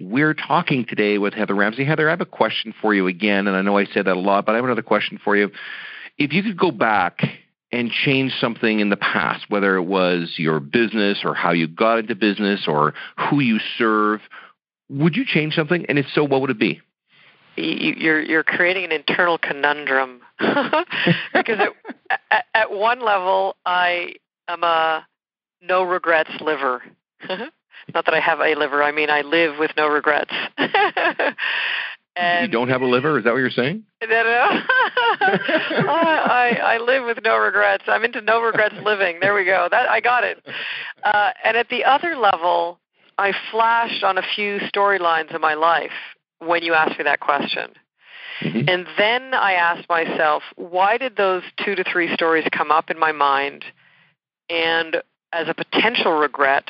we're 0.00 0.32
talking 0.32 0.86
today 0.86 1.18
with 1.18 1.34
Heather 1.34 1.54
Ramsey. 1.54 1.84
Heather, 1.84 2.08
I 2.08 2.12
have 2.12 2.22
a 2.22 2.24
question 2.24 2.72
for 2.80 2.94
you 2.94 3.06
again, 3.06 3.46
and 3.46 3.54
I 3.54 3.60
know 3.60 3.76
I 3.76 3.84
said 3.84 4.06
that 4.06 4.16
a 4.16 4.18
lot, 4.18 4.46
but 4.46 4.52
I 4.52 4.56
have 4.56 4.64
another 4.64 4.80
question 4.80 5.20
for 5.22 5.36
you. 5.36 5.50
If 6.16 6.32
you 6.32 6.42
could 6.42 6.56
go 6.56 6.70
back 6.70 7.20
and 7.72 7.90
change 7.90 8.32
something 8.40 8.80
in 8.80 8.90
the 8.90 8.96
past, 8.96 9.44
whether 9.48 9.76
it 9.76 9.84
was 9.84 10.34
your 10.36 10.60
business 10.60 11.20
or 11.24 11.34
how 11.34 11.52
you 11.52 11.68
got 11.68 11.98
into 11.98 12.14
business 12.14 12.64
or 12.66 12.94
who 13.28 13.40
you 13.40 13.58
serve, 13.78 14.20
would 14.88 15.14
you 15.14 15.24
change 15.24 15.54
something? 15.54 15.86
And 15.86 15.98
if 15.98 16.06
so, 16.12 16.24
what 16.24 16.40
would 16.40 16.50
it 16.50 16.58
be? 16.58 16.80
You're 17.56 18.22
you're 18.22 18.44
creating 18.44 18.84
an 18.84 18.92
internal 18.92 19.36
conundrum 19.36 20.20
because 20.38 21.58
at, 22.10 22.20
at, 22.30 22.44
at 22.54 22.70
one 22.70 23.04
level, 23.04 23.56
I 23.66 24.14
am 24.48 24.62
a 24.62 25.06
no 25.60 25.82
regrets 25.82 26.30
liver. 26.40 26.82
Not 27.28 28.04
that 28.04 28.14
I 28.14 28.20
have 28.20 28.40
a 28.40 28.54
liver. 28.54 28.82
I 28.82 28.92
mean, 28.92 29.10
I 29.10 29.22
live 29.22 29.58
with 29.58 29.72
no 29.76 29.88
regrets. 29.88 30.32
and 32.16 32.46
you 32.46 32.52
don't 32.52 32.68
have 32.68 32.82
a 32.82 32.86
liver? 32.86 33.18
Is 33.18 33.24
that 33.24 33.32
what 33.32 33.38
you're 33.38 33.50
saying? 33.50 33.84
No, 34.00 34.06
no. 35.20 35.88
I, 35.88 36.58
I 36.62 36.78
live 36.78 37.04
with 37.04 37.18
no 37.24 37.36
regrets. 37.36 37.84
I'm 37.86 38.04
into 38.04 38.20
no 38.20 38.40
regrets 38.40 38.74
living. 38.82 39.18
There 39.20 39.34
we 39.34 39.44
go. 39.44 39.68
That 39.70 39.88
I 39.88 40.00
got 40.00 40.24
it. 40.24 40.44
Uh, 41.04 41.30
and 41.44 41.56
at 41.56 41.68
the 41.68 41.84
other 41.84 42.16
level, 42.16 42.78
I 43.18 43.32
flashed 43.50 44.02
on 44.02 44.18
a 44.18 44.22
few 44.34 44.58
storylines 44.60 45.34
in 45.34 45.40
my 45.40 45.54
life 45.54 45.90
when 46.38 46.62
you 46.62 46.74
asked 46.74 46.98
me 46.98 47.04
that 47.04 47.20
question. 47.20 47.72
Mm-hmm. 48.40 48.68
And 48.68 48.86
then 48.96 49.34
I 49.34 49.52
asked 49.52 49.88
myself, 49.88 50.42
why 50.56 50.96
did 50.96 51.16
those 51.16 51.42
two 51.62 51.74
to 51.74 51.84
three 51.84 52.12
stories 52.14 52.46
come 52.50 52.70
up 52.70 52.90
in 52.90 52.98
my 52.98 53.12
mind? 53.12 53.64
And 54.48 54.96
as 55.32 55.48
a 55.48 55.54
potential 55.54 56.12
regret, 56.12 56.68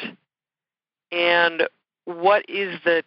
and 1.12 1.68
what 2.04 2.48
is 2.48 2.78
the, 2.84 3.04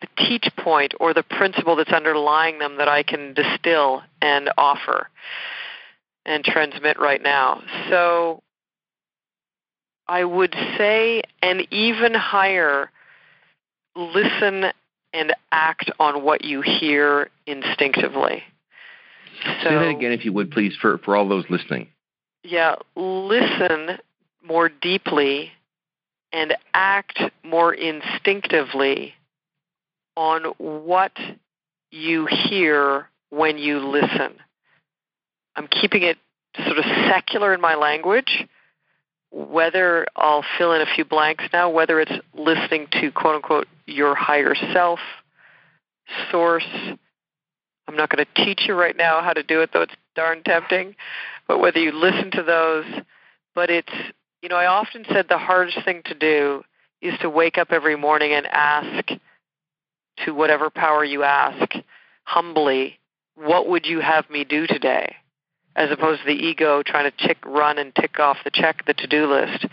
the 0.00 0.08
teach 0.16 0.48
point 0.56 0.94
or 1.00 1.14
the 1.14 1.22
principle 1.22 1.76
that's 1.76 1.92
underlying 1.92 2.58
them 2.58 2.76
that 2.76 2.88
I 2.88 3.02
can 3.02 3.34
distill 3.34 4.02
and 4.20 4.50
offer 4.58 5.08
and 6.24 6.44
transmit 6.44 6.98
right 6.98 7.22
now. 7.22 7.62
So 7.88 8.42
I 10.08 10.24
would 10.24 10.54
say 10.76 11.22
an 11.42 11.62
even 11.70 12.14
higher 12.14 12.90
listen 13.94 14.66
and 15.12 15.34
act 15.50 15.90
on 15.98 16.22
what 16.22 16.44
you 16.44 16.60
hear 16.60 17.30
instinctively. 17.46 18.42
So, 19.42 19.68
Say 19.68 19.74
that 19.74 19.88
again, 19.88 20.12
if 20.12 20.24
you 20.24 20.32
would, 20.32 20.50
please, 20.50 20.74
for, 20.80 20.98
for 20.98 21.16
all 21.16 21.28
those 21.28 21.44
listening. 21.48 21.88
Yeah, 22.42 22.76
listen 22.94 23.98
more 24.46 24.68
deeply 24.68 25.52
and 26.32 26.54
act 26.74 27.20
more 27.42 27.72
instinctively 27.72 29.14
on 30.16 30.44
what 30.58 31.12
you 31.90 32.26
hear 32.26 33.08
when 33.30 33.58
you 33.58 33.78
listen. 33.78 34.34
I'm 35.54 35.68
keeping 35.68 36.02
it 36.02 36.18
sort 36.64 36.78
of 36.78 36.84
secular 37.08 37.54
in 37.54 37.60
my 37.60 37.74
language. 37.74 38.46
Whether 39.30 40.06
I'll 40.16 40.44
fill 40.56 40.72
in 40.72 40.80
a 40.80 40.86
few 40.86 41.04
blanks 41.04 41.44
now, 41.52 41.68
whether 41.68 42.00
it's 42.00 42.12
listening 42.34 42.86
to 42.92 43.10
quote 43.10 43.36
unquote 43.36 43.68
your 43.86 44.14
higher 44.14 44.54
self, 44.72 45.00
source. 46.30 46.66
I'm 47.88 47.96
not 47.96 48.08
going 48.10 48.24
to 48.24 48.44
teach 48.44 48.62
you 48.66 48.74
right 48.74 48.96
now 48.96 49.20
how 49.20 49.32
to 49.32 49.42
do 49.42 49.60
it, 49.60 49.70
though 49.72 49.82
it's 49.82 49.94
darn 50.14 50.42
tempting. 50.42 50.96
But 51.46 51.60
whether 51.60 51.78
you 51.78 51.92
listen 51.92 52.30
to 52.32 52.42
those, 52.42 52.86
but 53.54 53.70
it's 53.70 53.92
you 54.42 54.48
know, 54.48 54.56
I 54.56 54.66
often 54.66 55.04
said 55.10 55.26
the 55.28 55.38
hardest 55.38 55.84
thing 55.84 56.02
to 56.04 56.14
do 56.14 56.62
is 57.02 57.18
to 57.20 57.30
wake 57.30 57.58
up 57.58 57.72
every 57.72 57.96
morning 57.96 58.32
and 58.32 58.46
ask 58.46 59.10
to 60.24 60.32
whatever 60.32 60.70
power 60.70 61.04
you 61.04 61.22
ask 61.22 61.74
humbly, 62.24 62.98
what 63.36 63.68
would 63.68 63.86
you 63.86 64.00
have 64.00 64.28
me 64.30 64.44
do 64.44 64.66
today? 64.66 65.16
As 65.74 65.90
opposed 65.90 66.22
to 66.22 66.26
the 66.26 66.32
ego 66.32 66.82
trying 66.82 67.10
to 67.10 67.26
tick, 67.26 67.38
run 67.44 67.78
and 67.78 67.94
tick 67.94 68.18
off 68.18 68.38
the 68.44 68.50
check, 68.50 68.84
the 68.86 68.94
to-do 68.94 69.30
list, 69.30 69.66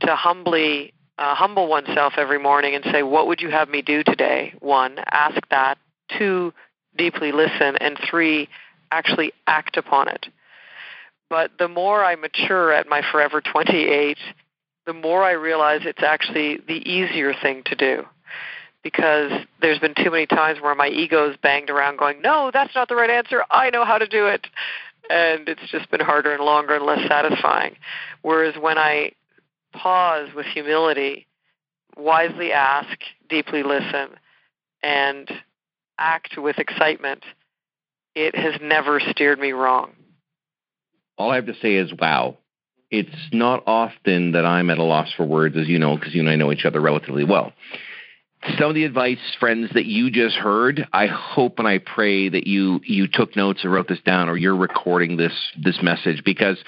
to 0.00 0.14
humbly 0.14 0.92
uh, 1.18 1.34
humble 1.34 1.66
oneself 1.68 2.14
every 2.18 2.38
morning 2.38 2.74
and 2.74 2.84
say, 2.92 3.02
what 3.02 3.26
would 3.26 3.40
you 3.40 3.50
have 3.50 3.68
me 3.68 3.82
do 3.82 4.04
today? 4.04 4.52
One, 4.60 4.98
ask 5.10 5.40
that. 5.50 5.78
Two, 6.18 6.52
deeply 6.96 7.32
listen. 7.32 7.76
And 7.80 7.98
three, 8.10 8.48
actually 8.90 9.32
act 9.46 9.76
upon 9.76 10.08
it. 10.08 10.26
But 11.28 11.52
the 11.58 11.68
more 11.68 12.04
I 12.04 12.16
mature 12.16 12.72
at 12.72 12.88
my 12.88 13.02
forever 13.10 13.40
28, 13.40 14.18
the 14.86 14.92
more 14.92 15.24
I 15.24 15.32
realize 15.32 15.80
it's 15.84 16.02
actually 16.02 16.58
the 16.68 16.88
easier 16.88 17.32
thing 17.42 17.62
to 17.66 17.74
do. 17.74 18.04
Because 18.86 19.32
there's 19.60 19.78
been 19.78 19.94
too 19.94 20.10
many 20.10 20.26
times 20.26 20.60
where 20.60 20.74
my 20.74 20.88
ego's 20.88 21.36
banged 21.42 21.70
around 21.70 21.98
going, 21.98 22.22
no, 22.22 22.50
that's 22.52 22.74
not 22.74 22.88
the 22.88 22.94
right 22.94 23.10
answer. 23.10 23.42
I 23.50 23.70
know 23.70 23.84
how 23.84 23.98
to 23.98 24.06
do 24.06 24.26
it. 24.26 24.46
And 25.10 25.48
it's 25.48 25.68
just 25.70 25.90
been 25.90 26.00
harder 26.00 26.32
and 26.32 26.44
longer 26.44 26.76
and 26.76 26.86
less 26.86 27.06
satisfying. 27.08 27.76
Whereas 28.22 28.54
when 28.60 28.78
I 28.78 29.12
pause 29.72 30.28
with 30.34 30.46
humility, 30.46 31.26
wisely 31.96 32.52
ask, 32.52 32.98
deeply 33.28 33.62
listen, 33.62 34.10
and 34.82 35.30
act 35.98 36.36
with 36.36 36.58
excitement, 36.58 37.24
it 38.14 38.36
has 38.36 38.54
never 38.60 39.00
steered 39.00 39.38
me 39.38 39.52
wrong 39.52 39.92
all 41.18 41.30
I 41.30 41.36
have 41.36 41.46
to 41.46 41.54
say 41.60 41.74
is 41.74 41.92
wow. 41.92 42.36
It's 42.90 43.10
not 43.32 43.64
often 43.66 44.32
that 44.32 44.46
I'm 44.46 44.70
at 44.70 44.78
a 44.78 44.84
loss 44.84 45.12
for 45.16 45.24
words, 45.24 45.56
as 45.56 45.66
you 45.66 45.78
know, 45.78 45.96
because 45.96 46.14
you 46.14 46.20
and 46.20 46.30
I 46.30 46.36
know 46.36 46.52
each 46.52 46.64
other 46.64 46.80
relatively 46.80 47.24
well. 47.24 47.52
Some 48.58 48.68
of 48.68 48.74
the 48.74 48.84
advice, 48.84 49.18
friends, 49.40 49.70
that 49.74 49.86
you 49.86 50.10
just 50.10 50.36
heard, 50.36 50.86
I 50.92 51.06
hope 51.06 51.58
and 51.58 51.66
I 51.66 51.78
pray 51.78 52.28
that 52.28 52.46
you 52.46 52.80
you 52.84 53.08
took 53.08 53.34
notes 53.34 53.60
and 53.64 53.72
wrote 53.72 53.88
this 53.88 54.00
down, 54.00 54.28
or 54.28 54.36
you're 54.36 54.56
recording 54.56 55.16
this 55.16 55.32
this 55.60 55.82
message 55.82 56.22
because 56.24 56.58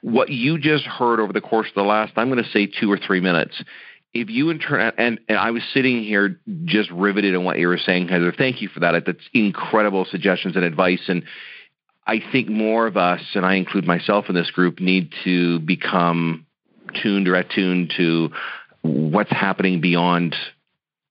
what 0.00 0.30
you 0.30 0.58
just 0.58 0.84
heard 0.84 1.20
over 1.20 1.32
the 1.32 1.40
course 1.40 1.68
of 1.68 1.74
the 1.74 1.82
last, 1.82 2.12
I'm 2.16 2.30
going 2.30 2.42
to 2.42 2.50
say 2.50 2.66
two 2.66 2.90
or 2.90 2.98
three 2.98 3.20
minutes. 3.20 3.62
If 4.14 4.30
you 4.30 4.48
in 4.50 4.58
turn, 4.58 4.92
and, 4.96 5.20
and 5.28 5.38
I 5.38 5.50
was 5.50 5.62
sitting 5.74 6.02
here 6.02 6.40
just 6.64 6.90
riveted 6.90 7.34
on 7.34 7.44
what 7.44 7.58
you 7.58 7.68
were 7.68 7.78
saying, 7.78 8.08
Heather. 8.08 8.32
Thank 8.32 8.62
you 8.62 8.68
for 8.68 8.80
that. 8.80 9.04
That's 9.04 9.18
incredible 9.34 10.06
suggestions 10.10 10.56
and 10.56 10.64
advice. 10.64 11.02
And 11.08 11.24
I 12.06 12.20
think 12.32 12.48
more 12.48 12.86
of 12.86 12.96
us, 12.96 13.20
and 13.34 13.44
I 13.44 13.54
include 13.54 13.86
myself 13.86 14.26
in 14.28 14.34
this 14.34 14.50
group, 14.50 14.80
need 14.80 15.12
to 15.24 15.58
become 15.60 16.46
tuned 17.02 17.28
or 17.28 17.34
attuned 17.34 17.92
to 17.98 18.30
what's 18.80 19.30
happening 19.30 19.80
beyond 19.80 20.34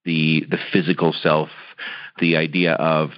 the 0.08 0.46
the 0.50 0.58
physical 0.74 1.14
self, 1.14 1.50
the 2.20 2.38
idea 2.38 2.74
of 2.74 3.12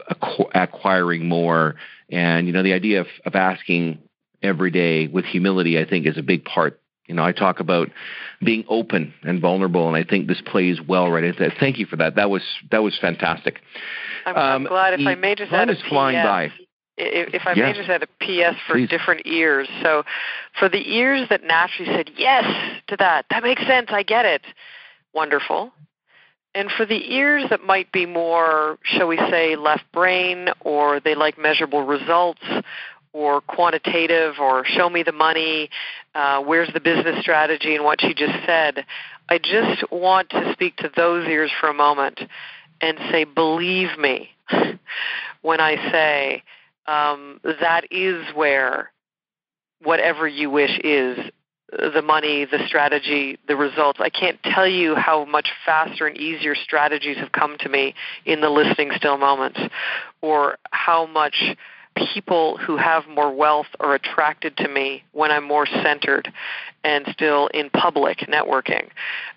acquiring 0.54 1.30
more, 1.30 1.76
and 2.12 2.48
you 2.48 2.52
know 2.52 2.64
the 2.64 2.74
idea 2.74 3.00
of, 3.00 3.08
of 3.26 3.36
asking 3.36 4.00
every 4.44 4.72
day 4.72 5.08
with 5.08 5.24
humility. 5.24 5.80
I 5.80 5.86
think 5.86 6.06
is 6.06 6.18
a 6.18 6.24
big 6.24 6.44
part. 6.44 6.82
You 7.08 7.16
know, 7.16 7.24
I 7.24 7.32
talk 7.32 7.60
about 7.60 7.90
being 8.44 8.66
open 8.68 9.14
and 9.24 9.40
vulnerable, 9.40 9.88
and 9.88 9.96
I 9.96 10.04
think 10.04 10.28
this 10.28 10.42
plays 10.46 10.80
well 10.86 11.10
right 11.10 11.24
into 11.24 11.40
that. 11.40 11.54
Thank 11.60 11.78
you 11.78 11.86
for 11.86 11.96
that. 11.96 12.16
That 12.16 12.30
was 12.30 12.44
that 12.72 12.84
was 12.84 12.98
fantastic. 13.00 13.62
I'm, 14.26 14.36
um, 14.36 14.44
I'm 14.44 14.64
glad 14.66 15.00
if 15.00 15.08
I 15.08 15.16
may 15.16 15.36
just 15.36 15.54
add 15.54 15.70
a 15.70 15.76
flying 15.90 16.24
by 16.24 16.52
if 17.02 17.44
I 17.46 17.54
may 17.54 17.72
just 17.72 17.90
add 17.90 18.04
a 18.04 18.08
PS 18.20 18.60
for 18.68 18.74
Please. 18.74 18.90
different 18.90 19.26
ears. 19.26 19.70
So, 19.82 20.04
for 20.60 20.68
the 20.68 20.98
ears 20.98 21.28
that 21.30 21.44
naturally 21.44 21.90
said 21.96 22.10
yes 22.18 22.44
to 22.88 22.98
that, 22.98 23.26
that 23.30 23.42
makes 23.42 23.66
sense, 23.66 23.88
I 23.90 24.04
get 24.04 24.26
it, 24.26 24.42
wonderful. 25.14 25.72
And 26.60 26.70
for 26.70 26.86
the 26.86 27.14
ears 27.14 27.46
that 27.52 27.64
might 27.64 27.90
be 27.94 28.06
more, 28.06 28.80
shall 28.84 29.08
we 29.08 29.16
say, 29.16 29.56
left 29.56 29.90
brain, 29.94 30.50
or 30.60 31.00
they 31.00 31.16
like 31.16 31.38
measurable 31.38 31.84
results, 31.84 32.42
or 33.14 33.40
quantitative, 33.40 34.40
or 34.42 34.66
show 34.66 34.90
me 34.90 35.02
the 35.02 35.14
money, 35.14 35.70
uh, 36.16 36.42
where's 36.42 36.68
the 36.74 36.82
business 36.82 37.22
strategy, 37.22 37.76
and 37.76 37.86
what 37.86 38.02
you 38.04 38.14
just 38.14 38.46
said, 38.46 38.86
I 39.30 39.38
just 39.38 39.90
want 39.90 40.32
to 40.32 40.52
speak 40.52 40.76
to 40.78 40.92
those 40.94 41.26
ears 41.30 41.50
for 41.62 41.70
a 41.70 41.74
moment 41.74 42.20
and 42.82 42.98
say, 43.10 43.24
believe 43.24 43.98
me 43.98 44.32
when 45.42 45.62
I 45.62 45.78
say, 45.94 46.44
um, 46.88 47.40
that 47.62 47.86
is 47.90 48.26
where 48.36 48.92
whatever 49.82 50.28
you 50.28 50.50
wish 50.50 50.78
is 50.84 51.20
the 51.72 52.02
money, 52.02 52.46
the 52.46 52.66
strategy, 52.68 53.38
the 53.48 53.56
results. 53.56 54.00
I 54.02 54.10
can't 54.10 54.42
tell 54.44 54.68
you 54.68 54.96
how 54.96 55.26
much 55.26 55.50
faster 55.66 56.08
and 56.08 56.18
easier 56.18 56.56
strategies 56.56 57.18
have 57.18 57.32
come 57.32 57.58
to 57.60 57.70
me 57.70 57.94
in 58.26 58.42
the 58.42 58.50
listening 58.50 58.92
still 58.96 59.18
moments, 59.18 59.60
or 60.22 60.58
how 60.72 61.06
much 61.06 61.56
people 61.96 62.58
who 62.58 62.78
have 62.78 63.08
more 63.08 63.34
wealth 63.34 63.68
are 63.80 63.94
attracted 63.94 64.56
to 64.58 64.68
me 64.68 65.04
when 65.12 65.32
I'm 65.32 65.44
more 65.44 65.66
centered 65.66 66.32
and 66.84 67.06
still 67.12 67.48
in 67.48 67.70
public 67.70 68.20
networking. 68.20 68.90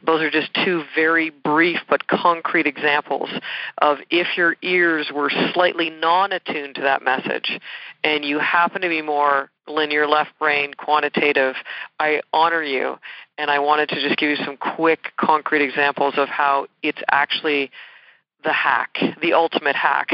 Those 0.05 0.23
are 0.23 0.31
just 0.31 0.53
two 0.65 0.85
very 0.95 1.31
brief 1.31 1.79
but 1.89 2.07
concrete 2.07 2.67
examples 2.67 3.31
of 3.79 3.99
if 4.11 4.37
your 4.37 4.57
ears 4.63 5.11
were 5.13 5.31
slightly 5.53 5.91
non 5.91 6.33
attuned 6.33 6.77
to 6.77 6.83
that 6.83 7.03
message 7.03 7.59
and 8.05 8.25
you 8.25 8.39
happen 8.39 8.83
to 8.83 8.89
be 8.89 9.03
more 9.03 9.51
linear 9.67 10.07
left 10.07 10.39
brain, 10.39 10.75
quantitative, 10.75 11.55
I 11.99 12.23
honor 12.33 12.63
you. 12.63 12.99
And 13.39 13.51
I 13.51 13.61
wanted 13.61 13.89
to 13.91 14.01
just 14.01 14.19
give 14.19 14.31
you 14.31 14.45
some 14.45 14.57
quick, 14.57 15.13
concrete 15.17 15.63
examples 15.63 16.15
of 16.17 16.29
how 16.29 16.67
it's 16.83 17.03
actually 17.11 17.71
the 18.45 18.53
hack, 18.53 18.99
the 19.21 19.33
ultimate 19.33 19.77
hack 19.77 20.11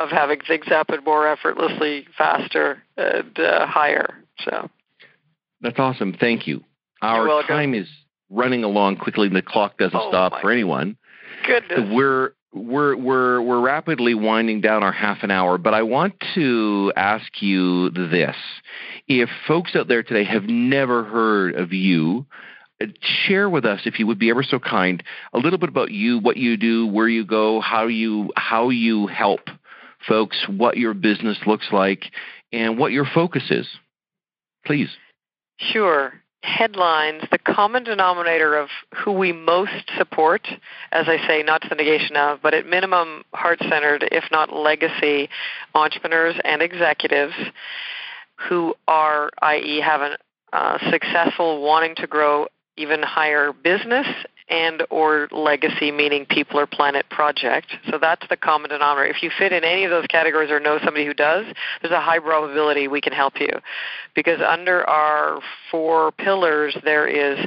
of 0.00 0.10
having 0.10 0.40
things 0.46 0.66
happen 0.66 1.02
more 1.04 1.26
effortlessly, 1.26 2.06
faster, 2.16 2.82
and 2.96 3.38
uh, 3.38 3.66
higher. 3.66 4.14
So 4.44 4.70
that's 5.60 5.78
awesome. 5.78 6.16
Thank 6.18 6.46
you. 6.46 6.64
Our 7.02 7.42
time 7.44 7.74
is 7.74 7.88
running 8.30 8.64
along 8.64 8.96
quickly. 8.96 9.28
The 9.28 9.42
clock 9.42 9.78
doesn't 9.78 9.98
oh, 9.98 10.10
stop 10.10 10.40
for 10.40 10.50
anyone. 10.50 10.96
Goodness. 11.46 11.88
We're 11.92 12.32
we're 12.52 12.96
we're 12.96 13.42
we're 13.42 13.60
rapidly 13.60 14.14
winding 14.14 14.60
down 14.60 14.82
our 14.82 14.92
half 14.92 15.22
an 15.22 15.30
hour, 15.30 15.58
but 15.58 15.74
I 15.74 15.82
want 15.82 16.14
to 16.34 16.92
ask 16.96 17.42
you 17.42 17.90
this: 17.90 18.36
If 19.06 19.28
folks 19.46 19.76
out 19.76 19.88
there 19.88 20.02
today 20.02 20.24
have 20.24 20.44
never 20.44 21.04
heard 21.04 21.54
of 21.54 21.72
you, 21.72 22.26
share 23.00 23.50
with 23.50 23.64
us, 23.64 23.82
if 23.84 23.98
you 23.98 24.06
would 24.06 24.18
be 24.18 24.30
ever 24.30 24.42
so 24.42 24.58
kind, 24.58 25.02
a 25.32 25.38
little 25.38 25.58
bit 25.58 25.68
about 25.68 25.90
you, 25.90 26.18
what 26.18 26.36
you 26.36 26.56
do, 26.56 26.86
where 26.86 27.08
you 27.08 27.24
go, 27.24 27.60
how 27.60 27.86
you 27.86 28.32
how 28.36 28.70
you 28.70 29.06
help 29.06 29.40
folks, 30.08 30.46
what 30.48 30.76
your 30.76 30.94
business 30.94 31.38
looks 31.46 31.68
like, 31.70 32.04
and 32.52 32.78
what 32.78 32.92
your 32.92 33.04
focus 33.04 33.50
is. 33.50 33.68
Please. 34.64 34.88
Sure. 35.58 36.14
Headlines, 36.42 37.24
the 37.30 37.38
common 37.38 37.84
denominator 37.84 38.56
of 38.56 38.68
who 38.94 39.12
we 39.12 39.32
most 39.32 39.90
support, 39.96 40.46
as 40.92 41.06
I 41.08 41.18
say, 41.26 41.42
not 41.42 41.62
to 41.62 41.68
the 41.68 41.74
negation 41.74 42.16
of, 42.16 42.40
but 42.42 42.54
at 42.54 42.64
minimum 42.64 43.24
heart 43.34 43.58
centered, 43.60 44.08
if 44.12 44.24
not 44.30 44.52
legacy 44.52 45.28
entrepreneurs 45.74 46.36
and 46.44 46.62
executives 46.62 47.34
who 48.48 48.74
are, 48.86 49.30
i.e., 49.42 49.80
have 49.80 50.00
a 50.00 50.16
uh, 50.52 50.78
successful, 50.90 51.60
wanting 51.60 51.94
to 51.96 52.06
grow 52.06 52.46
even 52.76 53.02
higher 53.02 53.52
business 53.52 54.06
and 54.50 54.82
or 54.90 55.28
legacy 55.30 55.90
meaning 55.90 56.26
people 56.26 56.58
or 56.58 56.66
planet 56.66 57.08
project 57.10 57.68
so 57.90 57.98
that's 57.98 58.26
the 58.28 58.36
common 58.36 58.70
denominator 58.70 59.10
if 59.14 59.22
you 59.22 59.30
fit 59.38 59.52
in 59.52 59.64
any 59.64 59.84
of 59.84 59.90
those 59.90 60.06
categories 60.06 60.50
or 60.50 60.60
know 60.60 60.78
somebody 60.84 61.06
who 61.06 61.14
does 61.14 61.44
there's 61.82 61.92
a 61.92 62.00
high 62.00 62.18
probability 62.18 62.88
we 62.88 63.00
can 63.00 63.12
help 63.12 63.40
you 63.40 63.50
because 64.14 64.40
under 64.40 64.88
our 64.88 65.40
four 65.70 66.12
pillars 66.12 66.76
there 66.84 67.06
is 67.06 67.46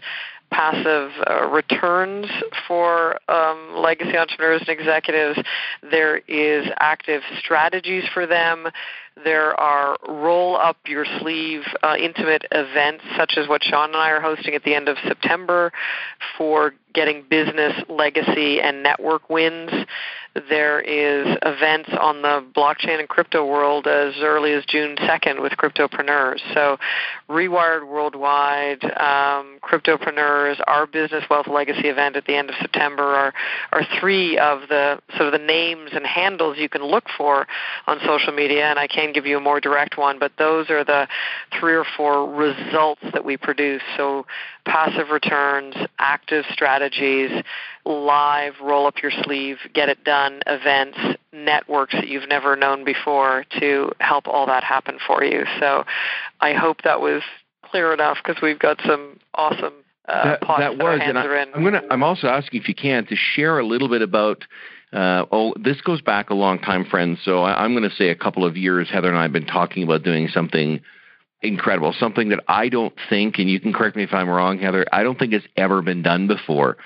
passive 0.51 1.11
uh, 1.27 1.47
returns 1.47 2.27
for 2.67 3.17
um, 3.31 3.73
legacy 3.77 4.17
entrepreneurs 4.17 4.61
and 4.67 4.69
executives. 4.69 5.39
There 5.89 6.17
is 6.27 6.67
active 6.79 7.21
strategies 7.39 8.03
for 8.13 8.27
them. 8.27 8.67
There 9.23 9.59
are 9.59 9.97
roll 10.07 10.55
up 10.55 10.77
your 10.87 11.05
sleeve 11.19 11.63
uh, 11.83 11.95
intimate 11.99 12.45
events, 12.51 13.03
such 13.17 13.33
as 13.37 13.47
what 13.47 13.63
Sean 13.63 13.89
and 13.89 13.97
I 13.97 14.09
are 14.09 14.21
hosting 14.21 14.55
at 14.55 14.63
the 14.63 14.73
end 14.73 14.87
of 14.87 14.97
September 15.05 15.71
for 16.37 16.73
getting 16.93 17.23
business, 17.29 17.73
legacy, 17.89 18.61
and 18.61 18.83
network 18.83 19.29
wins. 19.29 19.71
There 20.33 20.79
is 20.79 21.37
events 21.41 21.89
on 21.99 22.21
the 22.21 22.41
blockchain 22.55 22.99
and 22.99 23.09
crypto 23.09 23.45
world 23.45 23.85
as 23.85 24.13
early 24.21 24.53
as 24.53 24.63
June 24.65 24.95
2nd 24.95 25.41
with 25.41 25.51
cryptopreneurs. 25.53 26.39
So, 26.53 26.77
Rewired 27.29 27.85
Worldwide, 27.85 28.81
um, 28.85 29.59
cryptopreneurs, 29.61 30.61
our 30.67 30.87
Business 30.87 31.25
Wealth 31.29 31.47
Legacy 31.47 31.89
event 31.89 32.15
at 32.15 32.25
the 32.27 32.35
end 32.35 32.49
of 32.49 32.55
September 32.61 33.03
are, 33.03 33.33
are 33.73 33.83
three 33.99 34.37
of 34.37 34.61
the 34.69 35.01
sort 35.17 35.33
of 35.33 35.39
the 35.39 35.45
names 35.45 35.91
and 35.93 36.05
handles 36.05 36.57
you 36.57 36.69
can 36.69 36.83
look 36.83 37.05
for 37.17 37.45
on 37.85 37.99
social 38.05 38.31
media. 38.31 38.67
And 38.67 38.79
I 38.79 38.87
can 38.87 39.11
give 39.11 39.25
you 39.25 39.35
a 39.35 39.41
more 39.41 39.59
direct 39.59 39.97
one, 39.97 40.17
but 40.17 40.31
those 40.37 40.69
are 40.69 40.85
the 40.85 41.09
three 41.59 41.75
or 41.75 41.85
four 41.97 42.31
results 42.33 43.01
that 43.11 43.25
we 43.25 43.35
produce. 43.35 43.81
So, 43.97 44.25
passive 44.65 45.09
returns, 45.09 45.75
active 45.99 46.45
strategies, 46.51 47.31
live, 47.85 48.53
roll 48.61 48.87
up 48.87 49.01
your 49.01 49.11
sleeve, 49.23 49.57
get 49.73 49.89
it 49.89 50.03
done 50.03 50.41
events, 50.47 50.97
networks 51.33 51.93
that 51.93 52.07
you've 52.07 52.27
never 52.27 52.55
known 52.55 52.83
before 52.83 53.45
to 53.59 53.91
help 53.99 54.27
all 54.27 54.45
that 54.45 54.63
happen 54.63 54.97
for 55.05 55.23
you. 55.23 55.45
So 55.59 55.83
I 56.39 56.53
hope 56.53 56.83
that 56.83 57.01
was 57.01 57.23
clear 57.65 57.93
enough 57.93 58.17
because 58.23 58.41
we've 58.41 58.59
got 58.59 58.79
some 58.85 59.19
awesome 59.33 59.73
uh, 60.07 60.23
that, 60.23 60.41
that 60.41 60.77
was, 60.77 60.99
and 61.01 61.17
I, 61.17 61.23
am 61.55 61.63
gonna. 61.63 61.83
I'm 61.89 62.03
also 62.03 62.27
asking 62.27 62.61
if 62.61 62.67
you 62.67 62.75
can 62.75 63.05
to 63.05 63.15
share 63.15 63.59
a 63.59 63.65
little 63.65 63.87
bit 63.87 64.01
about. 64.01 64.45
Uh, 64.91 65.25
oh, 65.31 65.53
this 65.57 65.79
goes 65.79 66.01
back 66.01 66.31
a 66.31 66.33
long 66.33 66.59
time, 66.59 66.83
friends. 66.83 67.19
So 67.23 67.43
I, 67.43 67.63
I'm 67.63 67.73
going 67.73 67.89
to 67.89 67.95
say 67.95 68.09
a 68.09 68.15
couple 68.15 68.43
of 68.43 68.57
years. 68.57 68.89
Heather 68.89 69.07
and 69.07 69.17
I 69.17 69.21
have 69.21 69.31
been 69.31 69.45
talking 69.45 69.83
about 69.83 70.03
doing 70.03 70.27
something 70.27 70.81
incredible, 71.41 71.93
something 71.99 72.29
that 72.29 72.43
I 72.47 72.69
don't 72.69 72.93
think, 73.09 73.39
and 73.39 73.49
you 73.49 73.59
can 73.59 73.73
correct 73.73 73.95
me 73.95 74.03
if 74.03 74.13
I'm 74.13 74.29
wrong, 74.29 74.59
Heather. 74.59 74.85
I 74.91 75.03
don't 75.03 75.17
think 75.17 75.33
has 75.33 75.43
ever 75.57 75.81
been 75.81 76.01
done 76.01 76.27
before. 76.27 76.77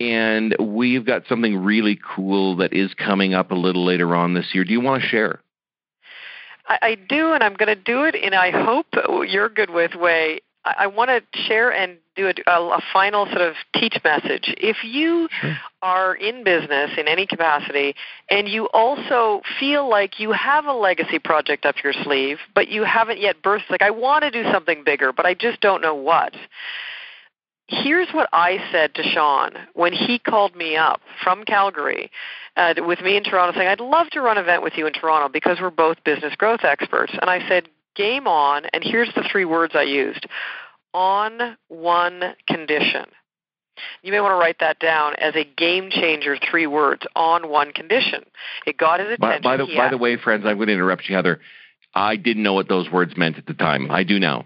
And 0.00 0.54
we've 0.60 1.04
got 1.04 1.22
something 1.28 1.56
really 1.56 1.98
cool 2.14 2.56
that 2.56 2.72
is 2.72 2.94
coming 2.94 3.34
up 3.34 3.50
a 3.50 3.56
little 3.56 3.84
later 3.84 4.14
on 4.14 4.34
this 4.34 4.46
year. 4.52 4.64
Do 4.64 4.72
you 4.72 4.80
want 4.80 5.02
to 5.02 5.08
share? 5.08 5.40
I, 6.68 6.78
I 6.82 6.94
do, 6.94 7.32
and 7.32 7.42
I'm 7.42 7.54
going 7.54 7.74
to 7.74 7.82
do 7.82 8.04
it 8.04 8.14
in, 8.14 8.34
I 8.34 8.50
hope, 8.50 8.86
you're 9.26 9.48
good 9.48 9.70
with 9.70 9.94
way. 9.94 10.40
I, 10.78 10.86
want 10.86 11.10
to 11.10 11.22
share 11.46 11.72
and 11.72 11.98
do 12.16 12.28
a, 12.28 12.50
a, 12.50 12.80
final 12.92 13.26
sort 13.26 13.40
of 13.40 13.54
teach 13.74 13.96
message. 14.04 14.54
If 14.58 14.78
you 14.84 15.28
sure. 15.40 15.56
are 15.82 16.14
in 16.14 16.44
business 16.44 16.90
in 16.98 17.08
any 17.08 17.26
capacity 17.26 17.94
and 18.30 18.48
you 18.48 18.66
also 18.72 19.42
feel 19.58 19.88
like 19.88 20.18
you 20.18 20.32
have 20.32 20.66
a 20.66 20.72
legacy 20.72 21.18
project 21.18 21.64
up 21.64 21.76
your 21.82 21.92
sleeve, 21.92 22.38
but 22.54 22.68
you 22.68 22.84
haven't 22.84 23.20
yet 23.20 23.42
birthed, 23.42 23.70
like, 23.70 23.82
I 23.82 23.90
want 23.90 24.24
to 24.24 24.30
do 24.30 24.44
something 24.52 24.84
bigger, 24.84 25.12
but 25.12 25.26
I 25.26 25.34
just 25.34 25.60
don't 25.60 25.80
know 25.80 25.94
what 25.94 26.34
here's 27.68 28.08
what 28.12 28.28
I 28.32 28.58
said 28.72 28.94
to 28.94 29.02
Sean 29.02 29.52
when 29.74 29.92
he 29.92 30.18
called 30.18 30.56
me 30.56 30.76
up 30.76 31.00
from 31.22 31.44
Calgary 31.44 32.10
uh, 32.56 32.74
with 32.78 33.00
me 33.02 33.16
in 33.16 33.24
Toronto 33.24 33.56
saying, 33.56 33.68
I'd 33.68 33.80
love 33.80 34.08
to 34.10 34.20
run 34.20 34.38
an 34.38 34.44
event 34.44 34.62
with 34.62 34.72
you 34.76 34.86
in 34.86 34.92
Toronto 34.94 35.28
because 35.28 35.58
we're 35.60 35.70
both 35.70 36.02
business 36.02 36.34
growth 36.34 36.60
experts. 36.64 37.12
And 37.20 37.30
I 37.30 37.46
said, 37.46 37.68
game 37.94 38.26
on, 38.26 38.64
and 38.72 38.82
here's 38.82 39.12
the 39.14 39.28
three 39.30 39.44
words 39.44 39.74
I 39.76 39.82
used 39.82 40.26
on 40.98 41.56
one 41.68 42.34
condition. 42.48 43.06
You 44.02 44.10
may 44.10 44.20
want 44.20 44.32
to 44.32 44.36
write 44.36 44.56
that 44.58 44.80
down 44.80 45.14
as 45.18 45.36
a 45.36 45.44
game 45.44 45.90
changer, 45.90 46.36
three 46.50 46.66
words, 46.66 47.02
on 47.14 47.48
one 47.48 47.70
condition. 47.72 48.24
It 48.66 48.76
got 48.76 48.98
his 48.98 49.10
attention. 49.10 49.42
By, 49.42 49.56
by 49.56 49.64
the, 49.64 49.76
by 49.76 49.88
the 49.90 49.96
way, 49.96 50.16
friends, 50.16 50.44
I'm 50.44 50.56
going 50.56 50.66
to 50.66 50.74
interrupt 50.74 51.08
you, 51.08 51.14
Heather. 51.14 51.40
I 51.94 52.16
didn't 52.16 52.42
know 52.42 52.54
what 52.54 52.68
those 52.68 52.90
words 52.90 53.16
meant 53.16 53.38
at 53.38 53.46
the 53.46 53.54
time. 53.54 53.90
I 53.90 54.04
do 54.04 54.18
now. 54.18 54.44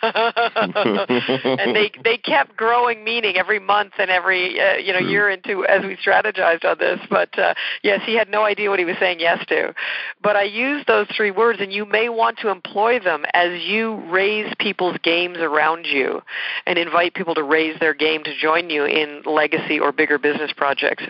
and 0.02 1.76
they 1.76 1.90
they 2.02 2.16
kept 2.16 2.56
growing 2.56 3.04
meaning 3.04 3.36
every 3.36 3.58
month 3.58 3.92
and 3.98 4.10
every 4.10 4.58
uh, 4.58 4.76
you 4.76 4.94
know 4.94 5.00
True. 5.00 5.10
year 5.10 5.28
into 5.28 5.66
as 5.66 5.82
we 5.84 5.96
strategized 5.96 6.64
on 6.64 6.78
this. 6.78 6.98
But 7.10 7.38
uh, 7.38 7.52
yes, 7.82 8.00
he 8.06 8.16
had 8.16 8.30
no 8.30 8.42
idea 8.44 8.70
what 8.70 8.78
he 8.78 8.86
was 8.86 8.96
saying 8.98 9.20
yes 9.20 9.44
to. 9.48 9.74
But 10.22 10.36
I 10.36 10.44
used 10.44 10.86
those 10.86 11.06
three 11.14 11.30
words, 11.30 11.60
and 11.60 11.70
you 11.70 11.84
may 11.84 12.08
want 12.08 12.38
to 12.38 12.48
employ 12.48 12.98
them 12.98 13.24
as 13.34 13.62
you 13.62 13.96
raise 14.10 14.50
people's 14.58 14.96
games 15.02 15.36
around 15.38 15.84
you, 15.84 16.22
and 16.66 16.78
invite 16.78 17.12
people 17.12 17.34
to 17.34 17.42
raise 17.42 17.78
their 17.78 17.94
game 17.94 18.24
to 18.24 18.34
join 18.34 18.70
you 18.70 18.86
in 18.86 19.22
legacy 19.26 19.78
or 19.78 19.92
bigger 19.92 20.18
business 20.18 20.52
projects 20.56 21.04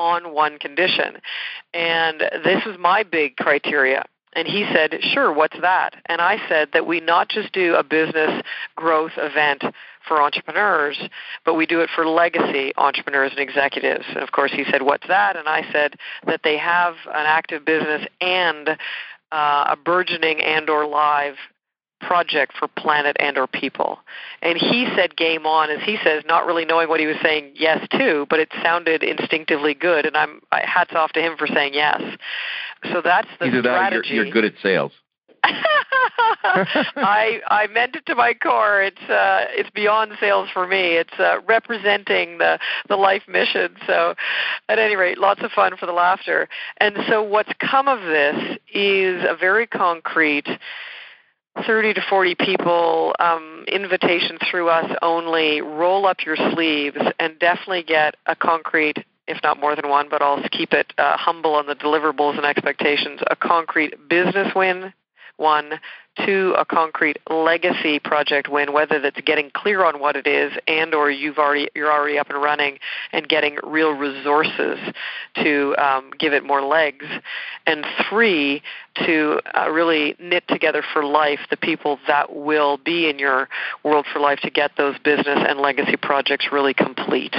on 0.00 0.34
one 0.34 0.58
condition. 0.58 1.18
And 1.72 2.20
this 2.44 2.64
was 2.66 2.76
my 2.78 3.04
big 3.04 3.36
criteria 3.36 4.04
and 4.34 4.48
he 4.48 4.66
said, 4.72 4.98
Sure, 5.02 5.32
what's 5.32 5.58
that? 5.60 5.94
And 6.06 6.20
I 6.20 6.38
said 6.48 6.68
that 6.72 6.86
we 6.86 7.00
not 7.00 7.28
just 7.28 7.52
do 7.52 7.74
a 7.74 7.82
business 7.82 8.42
growth 8.76 9.12
event 9.16 9.64
for 10.06 10.22
entrepreneurs, 10.22 10.98
but 11.44 11.54
we 11.54 11.66
do 11.66 11.80
it 11.80 11.90
for 11.94 12.06
legacy 12.06 12.72
entrepreneurs 12.76 13.32
and 13.32 13.40
executives. 13.40 14.04
And 14.08 14.18
of 14.18 14.32
course, 14.32 14.52
he 14.52 14.64
said, 14.70 14.82
What's 14.82 15.06
that? 15.08 15.36
And 15.36 15.48
I 15.48 15.70
said 15.72 15.96
that 16.26 16.40
they 16.44 16.58
have 16.58 16.94
an 17.06 17.26
active 17.26 17.64
business 17.64 18.06
and 18.20 18.70
uh, 19.30 19.64
a 19.70 19.76
burgeoning 19.76 20.40
and 20.40 20.68
or 20.68 20.86
live 20.86 21.36
project 22.02 22.52
for 22.58 22.68
planet 22.68 23.16
and 23.18 23.38
or 23.38 23.46
people. 23.46 23.98
And 24.42 24.58
he 24.58 24.86
said 24.96 25.16
game 25.16 25.46
on 25.46 25.70
as 25.70 25.82
he 25.82 25.98
says 26.04 26.22
not 26.26 26.46
really 26.46 26.64
knowing 26.64 26.88
what 26.88 27.00
he 27.00 27.06
was 27.06 27.16
saying 27.22 27.52
yes 27.54 27.86
to, 27.92 28.26
but 28.28 28.40
it 28.40 28.50
sounded 28.62 29.02
instinctively 29.02 29.74
good 29.74 30.06
and 30.06 30.16
I'm 30.16 30.40
hats 30.50 30.92
off 30.94 31.12
to 31.12 31.20
him 31.20 31.36
for 31.38 31.46
saying 31.46 31.74
yes. 31.74 32.02
So 32.92 33.00
that's 33.02 33.28
the 33.38 33.46
Either 33.46 33.60
strategy. 33.60 34.08
That 34.08 34.14
you're, 34.14 34.24
you're 34.24 34.32
good 34.32 34.44
at 34.44 34.54
sales. 34.62 34.92
I 35.44 37.40
I 37.48 37.66
meant 37.72 37.96
it 37.96 38.06
to 38.06 38.14
my 38.14 38.32
core. 38.34 38.80
It's 38.82 39.02
uh, 39.02 39.46
it's 39.50 39.70
beyond 39.70 40.12
sales 40.20 40.48
for 40.52 40.66
me. 40.66 40.96
It's 40.96 41.18
uh, 41.18 41.40
representing 41.48 42.38
the 42.38 42.58
the 42.88 42.96
life 42.96 43.22
mission. 43.26 43.74
So, 43.86 44.14
at 44.68 44.78
any 44.78 44.94
rate, 44.94 45.18
lots 45.18 45.42
of 45.42 45.50
fun 45.50 45.76
for 45.76 45.86
the 45.86 45.92
laughter. 45.92 46.48
And 46.78 46.96
so, 47.08 47.22
what's 47.22 47.52
come 47.58 47.88
of 47.88 48.02
this 48.02 48.58
is 48.72 49.24
a 49.28 49.36
very 49.38 49.66
concrete 49.66 50.46
30 51.66 51.94
to 51.94 52.00
40 52.08 52.34
people, 52.34 53.14
um, 53.18 53.64
invitation 53.68 54.38
through 54.50 54.68
us 54.68 54.90
only, 55.02 55.60
roll 55.60 56.06
up 56.06 56.24
your 56.24 56.36
sleeves 56.36 56.96
and 57.18 57.38
definitely 57.38 57.82
get 57.82 58.14
a 58.26 58.34
concrete, 58.34 58.98
if 59.28 59.38
not 59.42 59.60
more 59.60 59.76
than 59.76 59.88
one, 59.88 60.08
but 60.08 60.22
I'll 60.22 60.42
keep 60.50 60.72
it 60.72 60.92
uh, 60.98 61.16
humble 61.16 61.54
on 61.54 61.66
the 61.66 61.74
deliverables 61.74 62.36
and 62.36 62.46
expectations, 62.46 63.20
a 63.30 63.36
concrete 63.36 64.08
business 64.08 64.54
win, 64.54 64.92
one, 65.36 65.78
to 66.26 66.54
a 66.58 66.64
concrete 66.64 67.16
legacy 67.30 67.98
project 67.98 68.48
win, 68.48 68.72
whether 68.72 69.00
that's 69.00 69.20
getting 69.22 69.50
clear 69.50 69.84
on 69.84 69.98
what 69.98 70.14
it 70.14 70.26
is 70.26 70.52
and 70.68 70.94
or 70.94 71.10
you've 71.10 71.38
already 71.38 71.68
you're 71.74 71.90
already 71.90 72.18
up 72.18 72.28
and 72.28 72.42
running 72.42 72.78
and 73.12 73.28
getting 73.28 73.56
real 73.62 73.92
resources 73.92 74.78
to 75.36 75.74
um, 75.78 76.10
give 76.18 76.34
it 76.34 76.44
more 76.44 76.62
legs, 76.62 77.06
and 77.66 77.86
three 78.08 78.62
to 79.06 79.40
uh, 79.56 79.70
really 79.70 80.14
knit 80.20 80.44
together 80.48 80.84
for 80.92 81.02
life 81.02 81.40
the 81.48 81.56
people 81.56 81.98
that 82.06 82.34
will 82.34 82.76
be 82.76 83.08
in 83.08 83.18
your 83.18 83.48
world 83.82 84.04
for 84.12 84.20
life 84.20 84.38
to 84.40 84.50
get 84.50 84.72
those 84.76 84.98
business 84.98 85.38
and 85.48 85.60
legacy 85.60 85.96
projects 85.96 86.48
really 86.52 86.74
complete. 86.74 87.34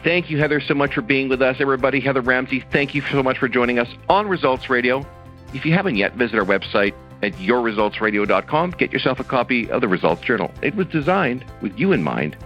Thank 0.02 0.30
you, 0.30 0.38
Heather, 0.38 0.60
so 0.60 0.72
much 0.74 0.94
for 0.94 1.02
being 1.02 1.28
with 1.28 1.42
us. 1.42 1.56
Everybody, 1.60 2.00
Heather 2.00 2.22
Ramsey, 2.22 2.64
thank 2.72 2.94
you 2.94 3.02
so 3.12 3.22
much 3.22 3.36
for 3.38 3.48
joining 3.48 3.78
us 3.78 3.88
on 4.08 4.26
Results 4.28 4.70
Radio. 4.70 5.06
If 5.52 5.64
you 5.64 5.72
haven't 5.72 5.96
yet, 5.96 6.14
visit 6.14 6.38
our 6.38 6.44
website 6.44 6.94
at 7.22 7.32
yourresultsradio.com. 7.34 8.70
Get 8.72 8.92
yourself 8.92 9.20
a 9.20 9.24
copy 9.24 9.70
of 9.70 9.80
the 9.80 9.88
Results 9.88 10.22
Journal. 10.22 10.52
It 10.62 10.74
was 10.74 10.86
designed 10.86 11.44
with 11.60 11.78
you 11.78 11.92
in 11.92 12.02
mind 12.02 12.36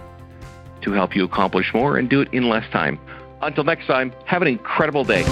to 0.81 0.91
help 0.91 1.15
you 1.15 1.23
accomplish 1.23 1.73
more 1.73 1.97
and 1.97 2.09
do 2.09 2.21
it 2.21 2.29
in 2.33 2.49
less 2.49 2.69
time. 2.71 2.99
Until 3.41 3.63
next 3.63 3.87
time, 3.87 4.11
have 4.25 4.41
an 4.41 4.47
incredible 4.47 5.03
day. 5.03 5.23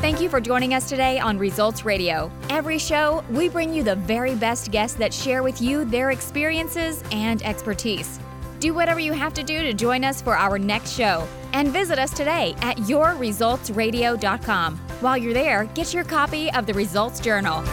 Thank 0.00 0.20
you 0.20 0.28
for 0.28 0.40
joining 0.40 0.74
us 0.74 0.88
today 0.88 1.18
on 1.18 1.38
Results 1.38 1.84
Radio. 1.84 2.30
Every 2.50 2.78
show, 2.78 3.24
we 3.30 3.48
bring 3.48 3.74
you 3.74 3.82
the 3.82 3.96
very 3.96 4.34
best 4.34 4.70
guests 4.70 4.96
that 4.98 5.12
share 5.12 5.42
with 5.42 5.60
you 5.60 5.84
their 5.84 6.10
experiences 6.10 7.02
and 7.12 7.42
expertise. 7.42 8.20
Do 8.60 8.74
whatever 8.74 9.00
you 9.00 9.12
have 9.12 9.34
to 9.34 9.42
do 9.42 9.62
to 9.62 9.72
join 9.72 10.04
us 10.04 10.20
for 10.20 10.36
our 10.36 10.58
next 10.58 10.92
show. 10.92 11.26
And 11.52 11.68
visit 11.68 11.98
us 11.98 12.10
today 12.10 12.54
at 12.60 12.76
yourresultsradio.com. 12.78 14.76
While 15.00 15.16
you're 15.16 15.34
there, 15.34 15.64
get 15.74 15.94
your 15.94 16.04
copy 16.04 16.50
of 16.52 16.66
the 16.66 16.74
Results 16.74 17.20
Journal. 17.20 17.64